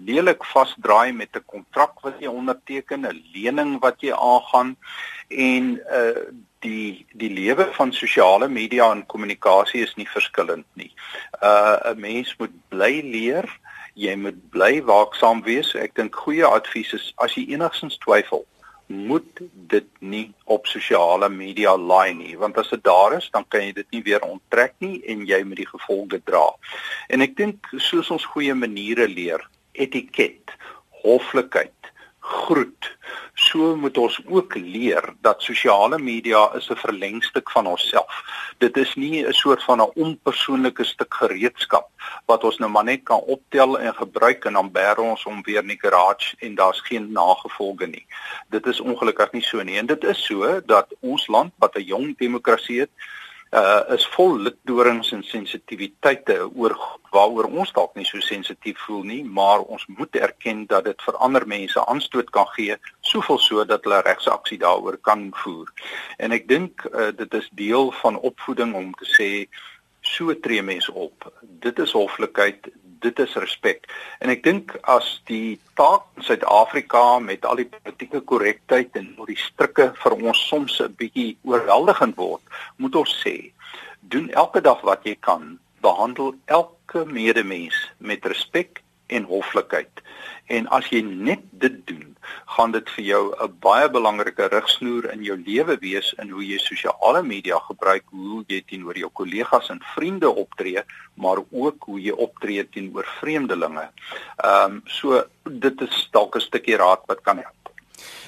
lelik 0.06 0.46
vasdraai 0.54 1.14
met 1.14 1.36
'n 1.36 1.46
kontrak 1.46 2.02
wat 2.02 2.16
jy 2.20 2.28
onderteken, 2.28 3.06
'n 3.06 3.24
lening 3.34 3.80
wat 3.80 4.02
jy 4.02 4.14
aangaan 4.14 4.76
en 5.30 5.80
uh 5.92 6.26
die 6.60 7.06
die 7.14 7.30
lewe 7.30 7.68
van 7.74 7.94
sosiale 7.94 8.48
media 8.50 8.92
en 8.92 9.06
kommunikasie 9.06 9.84
is 9.84 9.94
nie 9.96 10.10
verskillend 10.10 10.66
nie. 10.74 10.92
Uh 11.42 11.78
'n 11.94 12.00
mens 12.00 12.36
moet 12.38 12.56
bly 12.70 13.02
leer, 13.04 13.46
jy 13.94 14.16
moet 14.16 14.50
bly 14.50 14.82
waaksaam 14.82 15.44
wees. 15.44 15.76
Ek 15.76 15.96
dink 15.96 16.16
goeie 16.16 16.46
advies 16.46 16.94
is 16.94 17.14
as 17.18 17.36
jy 17.36 17.46
enigsins 17.54 17.98
twyfel, 17.98 18.46
moet 18.88 19.42
dit 19.52 19.88
nie 20.00 20.34
op 20.44 20.68
sosiale 20.68 21.30
media 21.30 21.74
laai 21.78 22.14
nie 22.16 22.38
want 22.40 22.58
as 22.58 22.70
dit 22.72 22.84
daar 22.84 23.18
is 23.18 23.28
dan 23.34 23.46
kan 23.48 23.66
jy 23.66 23.74
dit 23.82 23.92
nie 23.92 24.04
weer 24.06 24.24
onttrek 24.24 24.78
nie 24.80 25.02
en 25.12 25.26
jy 25.28 25.42
moet 25.44 25.62
die 25.62 25.70
gevolge 25.70 26.22
dra. 26.24 26.46
En 27.12 27.22
ek 27.26 27.36
dink 27.38 27.68
soos 27.78 28.12
ons 28.16 28.30
goeie 28.32 28.56
maniere 28.56 29.08
leer, 29.12 29.44
etiket, 29.74 30.56
hoflikheid, 31.04 31.77
groet, 32.28 32.98
so 33.34 33.76
moet 33.76 33.98
ons 33.98 34.18
ook 34.28 34.56
leer 34.56 35.14
dat 35.24 35.42
sosiale 35.42 36.00
media 36.00 36.42
is 36.56 36.70
'n 36.70 36.76
verlengstuk 36.76 37.52
van 37.52 37.68
onsself. 37.68 38.14
Dit 38.58 38.78
is 38.78 38.96
nie 38.96 39.26
'n 39.26 39.34
soort 39.34 39.64
van 39.64 39.82
'n 39.82 39.92
onpersoonlike 39.96 40.84
stuk 40.84 41.14
gereedskap 41.14 41.90
wat 42.26 42.44
ons 42.44 42.58
nou 42.58 42.72
maar 42.72 42.84
net 42.84 43.04
kan 43.04 43.20
optel 43.20 43.80
en 43.80 43.94
gebruik 43.94 44.46
en 44.46 44.54
dan 44.54 44.72
bær 44.72 44.98
ons 44.98 45.24
hom 45.24 45.42
weer 45.42 45.62
in 45.62 45.68
die 45.68 45.80
garage 45.80 46.36
en 46.40 46.56
daar's 46.56 46.82
geen 46.82 47.12
nagevolge 47.12 47.88
nie. 47.88 48.06
Dit 48.50 48.66
is 48.66 48.80
ongelukkig 48.80 49.32
nie 49.32 49.44
so 49.44 49.64
nie 49.64 49.78
en 49.78 49.86
dit 49.86 50.04
is 50.04 50.26
so 50.26 50.62
dat 50.66 50.88
ons 51.00 51.28
land 51.28 51.54
wat 51.58 51.76
'n 51.76 51.84
jong 51.84 52.18
demokrasie 52.18 52.80
het, 52.80 52.92
uh 53.56 53.84
is 53.96 54.06
vol 54.16 54.42
litdorings 54.44 55.12
en 55.16 55.24
sensitiwiteite 55.24 56.36
oor 56.56 56.76
waaroor 57.12 57.48
ons 57.48 57.72
dalk 57.72 57.96
nie 57.96 58.06
so 58.06 58.20
sensitief 58.20 58.80
voel 58.86 59.04
nie, 59.08 59.22
maar 59.24 59.64
ons 59.64 59.86
moet 59.88 60.16
erken 60.16 60.66
dat 60.68 60.84
dit 60.84 61.06
vir 61.06 61.20
ander 61.24 61.48
mense 61.48 61.86
aanstoot 61.86 62.30
kan 62.36 62.48
gee, 62.56 62.76
soveel 63.02 63.40
so 63.40 63.64
dat 63.66 63.88
hulle 63.88 64.02
regsaksie 64.04 64.60
daaroor 64.60 64.98
kan 65.02 65.30
voer. 65.44 65.72
En 66.20 66.36
ek 66.36 66.48
dink 66.48 66.84
uh, 66.92 67.12
dit 67.16 67.34
is 67.40 67.50
deel 67.56 67.92
van 68.02 68.20
opvoeding 68.20 68.76
om 68.76 68.92
te 69.00 69.08
sê 69.16 69.30
so 70.02 70.34
tree 70.34 70.62
mense 70.62 70.92
op. 70.94 71.32
Dit 71.64 71.80
is 71.80 71.96
hoflikheid, 71.96 72.68
dit 73.00 73.20
is 73.20 73.36
respek. 73.36 73.86
En 74.20 74.30
ek 74.34 74.44
dink 74.44 74.74
as 74.84 75.10
die 75.30 75.60
taak 75.80 76.08
in 76.18 76.26
Suid-Afrika 76.28 77.20
met 77.20 77.46
al 77.46 77.62
die 77.62 77.70
politieke 77.70 78.22
korrektheid 78.22 78.96
en 79.00 79.14
al 79.18 79.30
die 79.30 79.40
strikke 79.40 79.92
vir 80.04 80.18
ons 80.18 80.48
soms 80.50 80.80
'n 80.82 80.96
bietjie 80.98 81.38
oorweldigend 81.44 82.16
word, 82.16 82.44
moet 82.78 82.96
ons 82.96 83.14
sê, 83.26 83.52
doen 84.02 84.30
elke 84.32 84.62
dag 84.62 84.82
wat 84.82 85.04
jy 85.04 85.16
kan, 85.20 85.60
behandel 85.82 86.36
elke 86.46 87.06
medemens 87.06 87.78
met 88.00 88.26
respek 88.26 88.82
en 89.08 89.24
hoflikheid. 89.24 90.04
En 90.48 90.68
as 90.72 90.88
jy 90.92 91.02
net 91.04 91.44
dit 91.60 91.80
doen, 91.88 92.16
gaan 92.56 92.72
dit 92.72 92.90
vir 92.96 93.04
jou 93.04 93.24
'n 93.44 93.56
baie 93.60 93.90
belangrike 93.90 94.48
rigsnoer 94.52 95.12
in 95.12 95.24
jou 95.24 95.38
lewe 95.38 95.78
wees 95.80 96.14
in 96.22 96.30
hoe 96.30 96.46
jy 96.46 96.58
sosiale 96.58 97.24
media 97.24 97.60
gebruik, 97.60 98.04
hoe 98.12 98.44
jy 98.48 98.62
teenoor 98.62 98.98
jou 98.98 99.10
kollegas 99.10 99.70
en 99.70 99.82
vriende 99.96 100.30
optree, 100.30 100.84
maar 101.16 101.38
ook 101.52 101.84
hoe 101.84 102.02
jy 102.02 102.12
optree 102.12 102.70
teenoor 102.70 103.06
vreemdelinge. 103.20 103.90
Ehm 104.44 104.72
um, 104.72 104.82
so 104.86 105.24
dit 105.50 105.82
is 105.82 106.08
dalk 106.12 106.36
'n 106.36 106.40
stukkie 106.40 106.78
raad 106.78 107.04
wat 107.08 107.22
kan 107.22 107.38
help. 107.38 107.68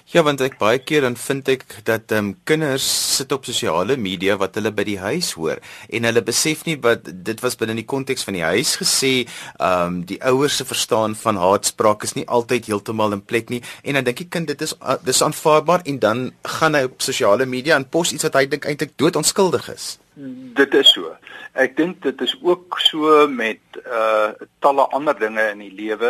Ja, 0.09 0.23
want 0.25 0.41
ek 0.41 0.55
baie 0.57 0.79
keer 0.81 1.03
dan 1.05 1.13
vind 1.21 1.49
ek 1.53 1.63
dat 1.85 2.09
ehm 2.09 2.31
um, 2.31 2.37
kinders 2.49 2.85
sit 3.17 3.29
op 3.35 3.43
sosiale 3.45 3.93
media 3.93 4.39
wat 4.41 4.55
hulle 4.57 4.71
by 4.73 4.81
die 4.87 4.97
huis 4.97 5.35
hoor 5.37 5.61
en 5.85 6.07
hulle 6.09 6.23
besef 6.25 6.63
nie 6.65 6.73
wat 6.81 7.05
dit 7.27 7.43
was 7.45 7.59
binne 7.59 7.75
die 7.77 7.85
konteks 7.93 8.25
van 8.25 8.39
die 8.39 8.41
huis 8.41 8.71
gesê, 8.81 9.11
ehm 9.59 9.99
um, 9.99 10.01
die 10.09 10.17
ouers 10.31 10.57
se 10.57 10.65
verstaan 10.65 11.13
van 11.21 11.37
haatspraak 11.37 12.07
is 12.09 12.15
nie 12.17 12.25
altyd 12.25 12.71
heeltemal 12.71 13.13
in 13.19 13.21
plek 13.21 13.53
nie 13.53 13.61
en 13.83 13.99
dan 13.99 14.09
dink 14.09 14.23
die 14.23 14.31
kind 14.33 14.49
dit 14.49 14.65
is 14.65 14.73
uh, 14.81 14.97
dis 15.05 15.21
aanvaarbaar 15.21 15.85
en 15.85 16.01
dan 16.01 16.27
gaan 16.57 16.79
hy 16.79 16.87
op 16.89 17.05
sosiale 17.05 17.45
media 17.45 17.77
en 17.77 17.85
pos 17.85 18.17
iets 18.17 18.25
wat 18.25 18.41
hy 18.41 18.47
dink 18.49 18.65
eintlik 18.65 18.97
dood 18.97 19.21
onskuldig 19.21 19.69
is. 19.77 19.91
Dit 20.53 20.73
is 20.73 20.89
so. 20.91 21.13
Ek 21.55 21.77
dink 21.77 22.01
dit 22.03 22.21
is 22.25 22.33
ook 22.43 22.75
so 22.83 23.27
met 23.31 23.77
uh 23.85 24.33
talle 24.59 24.83
ander 24.95 25.15
dinge 25.15 25.45
in 25.53 25.61
die 25.63 25.71
lewe. 25.71 26.09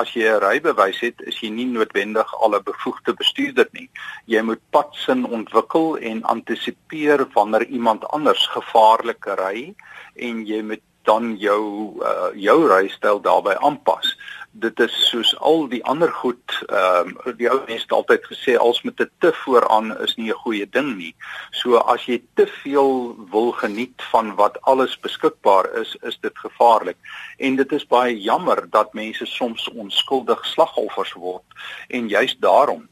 As 0.00 0.14
jy 0.16 0.24
'n 0.30 0.40
rybewys 0.40 1.00
het, 1.04 1.20
is 1.28 1.40
jy 1.42 1.50
nie 1.52 1.66
noodwendig 1.68 2.32
al 2.40 2.56
'n 2.56 2.64
bevoegde 2.64 3.12
bestuurder 3.12 3.68
nie. 3.72 3.90
Jy 4.24 4.40
moet 4.40 4.62
padsin 4.70 5.26
ontwikkel 5.26 5.98
en 5.98 6.22
antisipeer 6.22 7.26
wanneer 7.34 7.66
iemand 7.66 8.08
anders 8.08 8.46
gevaarlik 8.46 9.28
ry 9.36 9.74
en 10.16 10.46
jy 10.46 10.62
moet 10.62 10.84
dan 11.04 11.36
jou 11.36 11.92
uh 12.00 12.32
jou 12.32 12.58
rystyl 12.68 13.20
daarbey 13.20 13.56
aanpas 13.60 14.16
dit 14.54 14.80
is 14.80 14.94
soos 15.08 15.32
al 15.38 15.66
die 15.68 15.82
ander 15.84 16.12
goed 16.12 16.54
ehm 16.68 17.10
um, 17.26 17.36
die 17.38 17.48
ou 17.50 17.58
mense 17.66 17.82
het 17.82 17.92
altyd 17.96 18.26
gesê 18.30 18.54
als 18.56 18.82
met 18.82 19.00
'n 19.00 19.10
te 19.18 19.32
vooraan 19.42 19.90
is 20.06 20.14
nie 20.16 20.30
'n 20.30 20.42
goeie 20.44 20.68
ding 20.70 20.96
nie. 20.96 21.14
So 21.50 21.76
as 21.76 22.06
jy 22.06 22.22
te 22.34 22.46
veel 22.46 23.16
wil 23.30 23.52
geniet 23.52 24.02
van 24.10 24.34
wat 24.34 24.60
alles 24.62 25.00
beskikbaar 25.00 25.72
is, 25.80 25.96
is 26.02 26.18
dit 26.20 26.38
gevaarlik. 26.38 26.96
En 27.38 27.56
dit 27.56 27.72
is 27.72 27.86
baie 27.86 28.20
jammer 28.20 28.70
dat 28.70 28.94
mense 28.94 29.26
soms 29.26 29.68
onskuldig 29.68 30.46
slagoffers 30.46 31.12
word 31.12 31.44
en 31.88 32.08
juist 32.08 32.40
daarom 32.40 32.88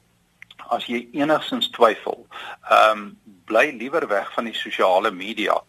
as 0.69 0.87
jy 0.87 1.09
enigsins 1.12 1.71
twyfel, 1.71 2.26
ehm 2.71 2.99
um, 2.99 3.19
bly 3.45 3.75
liewer 3.78 4.09
weg 4.09 4.33
van 4.33 4.45
die 4.45 4.54
sosiale 4.54 5.11
media. 5.11 5.62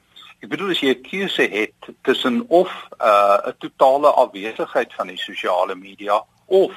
Ek 0.44 0.50
bedoel 0.52 0.74
as 0.74 0.82
jy 0.84 0.90
'n 0.92 1.04
keuse 1.08 1.44
het 1.48 1.86
tussen 2.04 2.42
of 2.50 2.68
'n 2.68 3.06
uh, 3.08 3.52
totale 3.64 4.10
afwesigheid 4.24 4.92
van 4.94 5.08
die 5.08 5.18
sosiale 5.18 5.76
media 5.76 6.18
of 6.46 6.74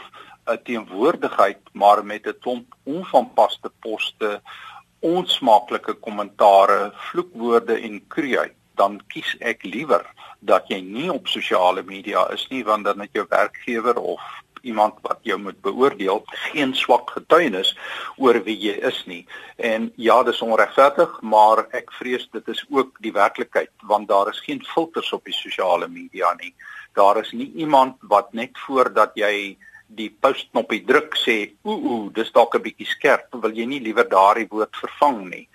'n 0.46 0.62
teenwoordigheid 0.62 1.58
maar 1.72 2.04
met 2.04 2.26
'n 2.26 2.38
klomp 2.40 2.76
onvanpaste 2.84 3.70
poste, 3.80 4.40
onsmaaklike 5.00 5.94
kommentare, 5.94 6.92
vloekwoorde 6.94 7.74
en 7.80 8.06
kruiheid, 8.06 8.54
dan 8.74 9.00
kies 9.08 9.34
ek 9.40 9.64
liewer 9.64 10.06
dat 10.38 10.68
jy 10.68 10.80
nie 10.80 11.10
op 11.12 11.26
sosiale 11.26 11.82
media 11.82 12.22
is 12.30 12.46
nie 12.48 12.64
want 12.64 12.84
dan 12.84 13.00
het 13.00 13.10
jou 13.12 13.26
werkgewer 13.28 13.98
of 13.98 14.22
iemand 14.66 14.98
wat 15.06 15.20
jou 15.26 15.38
moet 15.40 15.58
beoordeel 15.64 16.22
geen 16.50 16.74
swak 16.74 17.10
getuienis 17.14 17.72
oor 18.22 18.40
wie 18.46 18.56
jy 18.66 18.74
is 18.90 18.98
nie. 19.06 19.22
En 19.56 19.90
ja, 19.96 20.22
dis 20.26 20.42
onregverdig, 20.44 21.20
maar 21.22 21.66
ek 21.76 21.92
vrees 21.98 22.26
dit 22.32 22.48
is 22.54 22.64
ook 22.70 22.98
die 23.04 23.14
werklikheid 23.14 23.72
want 23.90 24.08
daar 24.08 24.32
is 24.32 24.42
geen 24.46 24.64
filters 24.74 25.12
op 25.16 25.24
die 25.24 25.36
sosiale 25.36 25.88
media 25.88 26.34
nie. 26.40 26.54
Daar 26.96 27.20
is 27.22 27.32
nie 27.32 27.52
iemand 27.54 27.96
wat 28.10 28.32
net 28.32 28.58
voordat 28.66 29.14
jy 29.14 29.56
die 29.86 30.10
postknopie 30.10 30.82
druk 30.86 31.14
sê, 31.14 31.52
ooh, 31.62 32.10
dis 32.12 32.32
dalk 32.34 32.56
'n 32.56 32.62
bietjie 32.62 32.88
skerp, 32.90 33.28
wil 33.42 33.54
jy 33.54 33.66
nie 33.66 33.80
liewer 33.80 34.08
daardie 34.08 34.48
woord 34.50 34.74
vervang 34.74 35.28
nie 35.30 35.46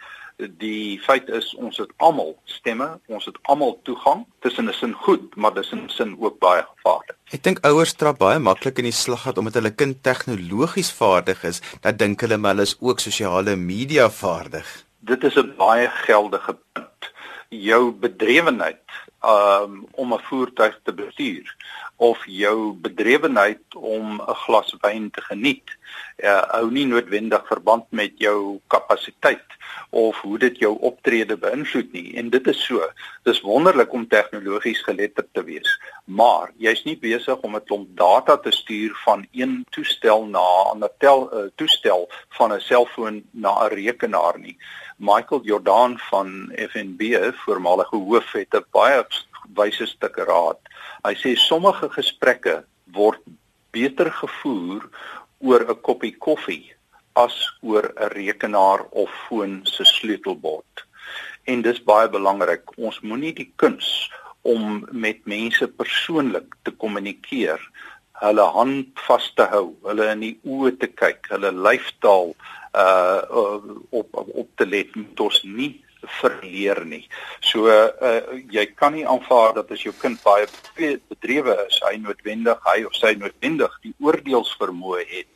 die 0.50 1.00
feit 1.00 1.30
is 1.30 1.56
ons 1.56 1.78
het 1.78 1.92
almal 1.98 2.36
stemme, 2.46 2.88
ons 3.08 3.26
het 3.26 3.38
almal 3.50 3.80
toegang. 3.84 4.26
Tussen 4.40 4.70
'n 4.70 4.74
sin 4.74 4.94
goed, 4.94 5.36
maar 5.36 5.54
dis 5.54 5.72
in 5.72 5.90
sin 5.90 6.16
ook 6.20 6.40
baie 6.40 6.64
gevaarlik. 6.76 7.18
Ek 7.32 7.44
dink 7.44 7.60
ouers 7.66 7.94
trap 7.94 8.18
baie 8.18 8.40
maklik 8.40 8.78
in 8.78 8.90
die 8.90 8.92
slaggat 8.92 9.38
omdat 9.38 9.54
hulle 9.54 9.72
kind 9.72 10.04
tegnologies 10.04 10.92
vaardig 10.92 11.44
is, 11.44 11.62
dat 11.82 11.98
dink 11.98 12.22
hulle 12.22 12.38
maar 12.38 12.52
hulle 12.52 12.68
is 12.68 12.78
ook 12.80 13.00
sosiale 13.00 13.56
media 13.56 14.10
vaardig. 14.10 14.86
Dit 15.00 15.24
is 15.24 15.36
'n 15.36 15.54
baie 15.58 15.88
geldige 15.88 16.58
punt. 16.74 17.12
Jou 17.50 17.92
bedrywenheid 17.92 18.82
um, 19.26 19.86
om 19.92 20.14
'n 20.14 20.20
voertuig 20.20 20.80
te 20.84 20.94
bestuur 20.94 21.56
of 21.96 22.26
jou 22.26 22.74
bedrywenheid 22.74 23.76
om 23.76 24.22
'n 24.22 24.36
glas 24.46 24.76
wyn 24.82 25.12
te 25.12 25.22
geniet. 25.22 25.78
Uh, 26.18 26.42
hou 26.48 26.72
nie 26.72 26.86
noodwendig 26.86 27.48
verband 27.48 27.86
met 27.90 28.12
jou 28.18 28.60
kapasiteit 28.68 29.46
of 29.90 30.22
hoe 30.22 30.38
dit 30.38 30.58
jou 30.58 30.78
optrede 30.80 31.38
beïnvloed 31.38 31.92
nie. 31.92 32.18
En 32.18 32.30
dit 32.30 32.48
is 32.48 32.64
so. 32.64 32.92
Dis 33.24 33.42
wonderlik 33.42 33.94
om 33.94 34.08
tegnologies 34.08 34.82
geletterd 34.82 35.28
te 35.32 35.44
wees 35.44 35.80
maar 36.12 36.52
jy's 36.58 36.82
nie 36.84 36.98
besig 36.98 37.38
om 37.46 37.56
'n 37.56 37.64
klomp 37.64 37.88
data 37.96 38.38
te 38.38 38.52
stuur 38.52 38.92
van 39.06 39.28
een 39.32 39.66
toestel 39.70 40.26
na 40.26 40.40
'n 40.40 40.70
ander 40.74 40.92
tel 40.98 41.30
uh, 41.34 41.50
toestel 41.56 42.10
van 42.30 42.54
'n 42.54 42.60
selfoon 42.60 43.24
na 43.32 43.54
'n 43.64 43.74
rekenaar 43.74 44.40
nie. 44.40 44.58
Michael 44.98 45.42
Jordan 45.44 45.98
van 45.98 46.52
FNB 46.70 47.32
voormalige 47.34 47.96
hoof 47.96 48.32
het 48.32 48.54
'n 48.54 48.66
baie 48.72 49.04
wyse 49.56 49.88
stukke 49.88 50.26
raad. 50.28 50.60
Hy 51.06 51.14
sê 51.20 51.36
sommige 51.38 51.90
gesprekke 51.96 52.62
word 52.96 53.22
beter 53.72 54.12
gevoer 54.12 54.88
oor 55.42 55.62
'n 55.70 55.82
koppie 55.82 56.16
koffie 56.18 56.74
as 57.16 57.36
oor 57.62 57.86
'n 57.96 58.10
rekenaar 58.16 58.86
of 58.92 59.10
foon 59.28 59.62
se 59.64 59.84
sleutelbord. 59.86 60.86
En 61.46 61.62
dis 61.62 61.84
baie 61.84 62.10
belangrik. 62.10 62.64
Ons 62.78 63.00
moenie 63.02 63.34
die 63.34 63.52
kuns 63.56 64.12
om 64.42 64.88
met 64.92 65.26
mense 65.26 65.68
persoonlik 65.68 66.56
te 66.64 66.72
kommunikeer, 66.72 67.60
hulle 68.22 68.46
hand 68.54 69.00
vas 69.08 69.32
te 69.36 69.46
hou, 69.50 69.76
hulle 69.84 70.12
in 70.12 70.20
die 70.20 70.40
oë 70.46 70.78
te 70.82 70.88
kyk, 70.88 71.28
hulle 71.34 71.52
lyfstaal 71.52 72.36
uh 72.74 73.60
op 73.90 74.08
op 74.16 74.50
te 74.56 74.66
let, 74.66 74.96
moet 74.96 75.20
ons 75.20 75.44
nie 75.44 75.74
verleer 76.22 76.86
nie. 76.86 77.08
So 77.42 77.68
uh 77.68 78.40
jy 78.52 78.66
kan 78.76 78.94
nie 78.94 79.06
aanvaar 79.08 79.54
dat 79.54 79.72
as 79.72 79.84
jou 79.84 79.94
kind 79.94 80.22
baie 80.24 80.48
bedrewe 81.10 81.58
is, 81.68 81.82
hy 81.88 81.98
noodwendig 81.98 82.60
hy 82.66 82.84
of 82.86 82.96
sy 82.96 83.14
noodwendig 83.20 83.78
die 83.84 83.94
oordeelsvermoë 84.00 85.06
het 85.12 85.32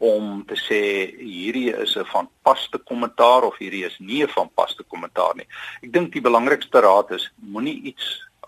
om 0.00 0.40
te 0.48 0.56
sê 0.56 0.80
hierdie 1.20 1.74
is 1.76 1.96
'n 1.96 2.04
van 2.12 2.28
paste 2.42 2.78
kommentaar 2.78 3.44
of 3.44 3.58
hierdie 3.58 3.84
is 3.84 3.98
nie 3.98 4.22
'n 4.24 4.28
van 4.28 4.48
paste 4.54 4.82
kommentaar 4.82 5.36
nie. 5.36 5.46
Ek 5.82 5.92
dink 5.92 6.12
die 6.12 6.24
belangrikste 6.28 6.80
raad 6.80 7.10
is 7.10 7.30
moenie 7.36 7.82
iets 7.82 8.06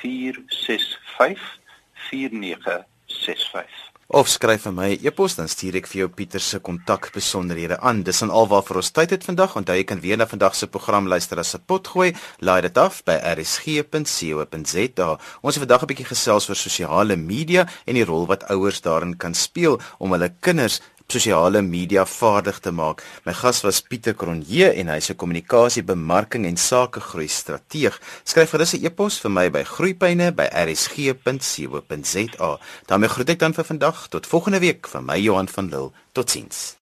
465 0.00 1.60
4965 2.08 3.89
of 4.10 4.26
skryf 4.26 4.64
vir 4.66 4.72
my 4.74 4.90
'n 4.90 4.98
e 4.98 5.06
e-pos 5.06 5.36
dan 5.36 5.48
stuur 5.48 5.76
ek 5.76 5.86
vir 5.86 5.98
jou 6.00 6.08
Pieter 6.08 6.40
se 6.40 6.58
kontak 6.58 7.12
besonderhede 7.12 7.78
aan. 7.80 8.02
Dis 8.02 8.22
aan 8.22 8.30
alwaar 8.30 8.62
vir 8.62 8.76
ons 8.76 8.90
tyd 8.90 9.10
het 9.10 9.24
vandag. 9.24 9.56
Onthou 9.56 9.76
jy 9.76 9.84
kan 9.84 10.00
weer 10.00 10.16
na 10.16 10.26
vandag 10.26 10.54
se 10.54 10.66
program 10.66 11.06
luister 11.06 11.38
as 11.38 11.54
'n 11.54 11.62
potgooi. 11.66 12.14
Laai 12.40 12.62
dit 12.62 12.78
af 12.78 13.04
by 13.04 13.12
rsg.co.za. 13.36 15.18
Ons 15.42 15.54
het 15.54 15.62
vandag 15.64 15.82
'n 15.82 15.86
bietjie 15.86 16.06
gesels 16.06 16.48
oor 16.48 16.56
sosiale 16.56 17.16
media 17.16 17.68
en 17.86 17.94
die 17.94 18.04
rol 18.04 18.26
wat 18.26 18.44
ouers 18.50 18.80
daarin 18.80 19.16
kan 19.16 19.34
speel 19.34 19.80
om 19.98 20.12
hulle 20.12 20.34
kinders 20.40 20.80
sosiale 21.12 21.62
media 21.62 22.06
vaardig 22.06 22.58
te 22.60 22.70
maak. 22.70 23.02
My 23.24 23.32
gas 23.32 23.62
was 23.62 23.82
Pieter 23.82 24.14
Kronje 24.14 24.72
en 24.72 24.88
hy's 24.88 25.10
'n 25.10 25.16
kommunikasie, 25.16 25.82
bemarking 25.82 26.46
en 26.46 26.56
sakegroei 26.56 27.28
strateeg. 27.28 28.00
Skryf 28.24 28.50
gerus 28.50 28.72
'n 28.74 28.84
e-pos 28.84 29.20
vir 29.20 29.30
my 29.30 29.50
by 29.50 29.64
groeipyne@rsg.co.za. 29.64 32.58
daarmee 32.86 33.08
groet 33.08 33.30
ek 33.30 33.38
dan 33.38 33.54
vir 33.54 33.64
vandag 33.64 34.08
tot 34.08 34.26
volgende 34.26 34.58
week 34.58 34.88
van 34.88 35.04
my 35.04 35.18
Johan 35.18 35.48
van 35.48 35.68
Lille. 35.68 35.90
Totsiens. 36.12 36.78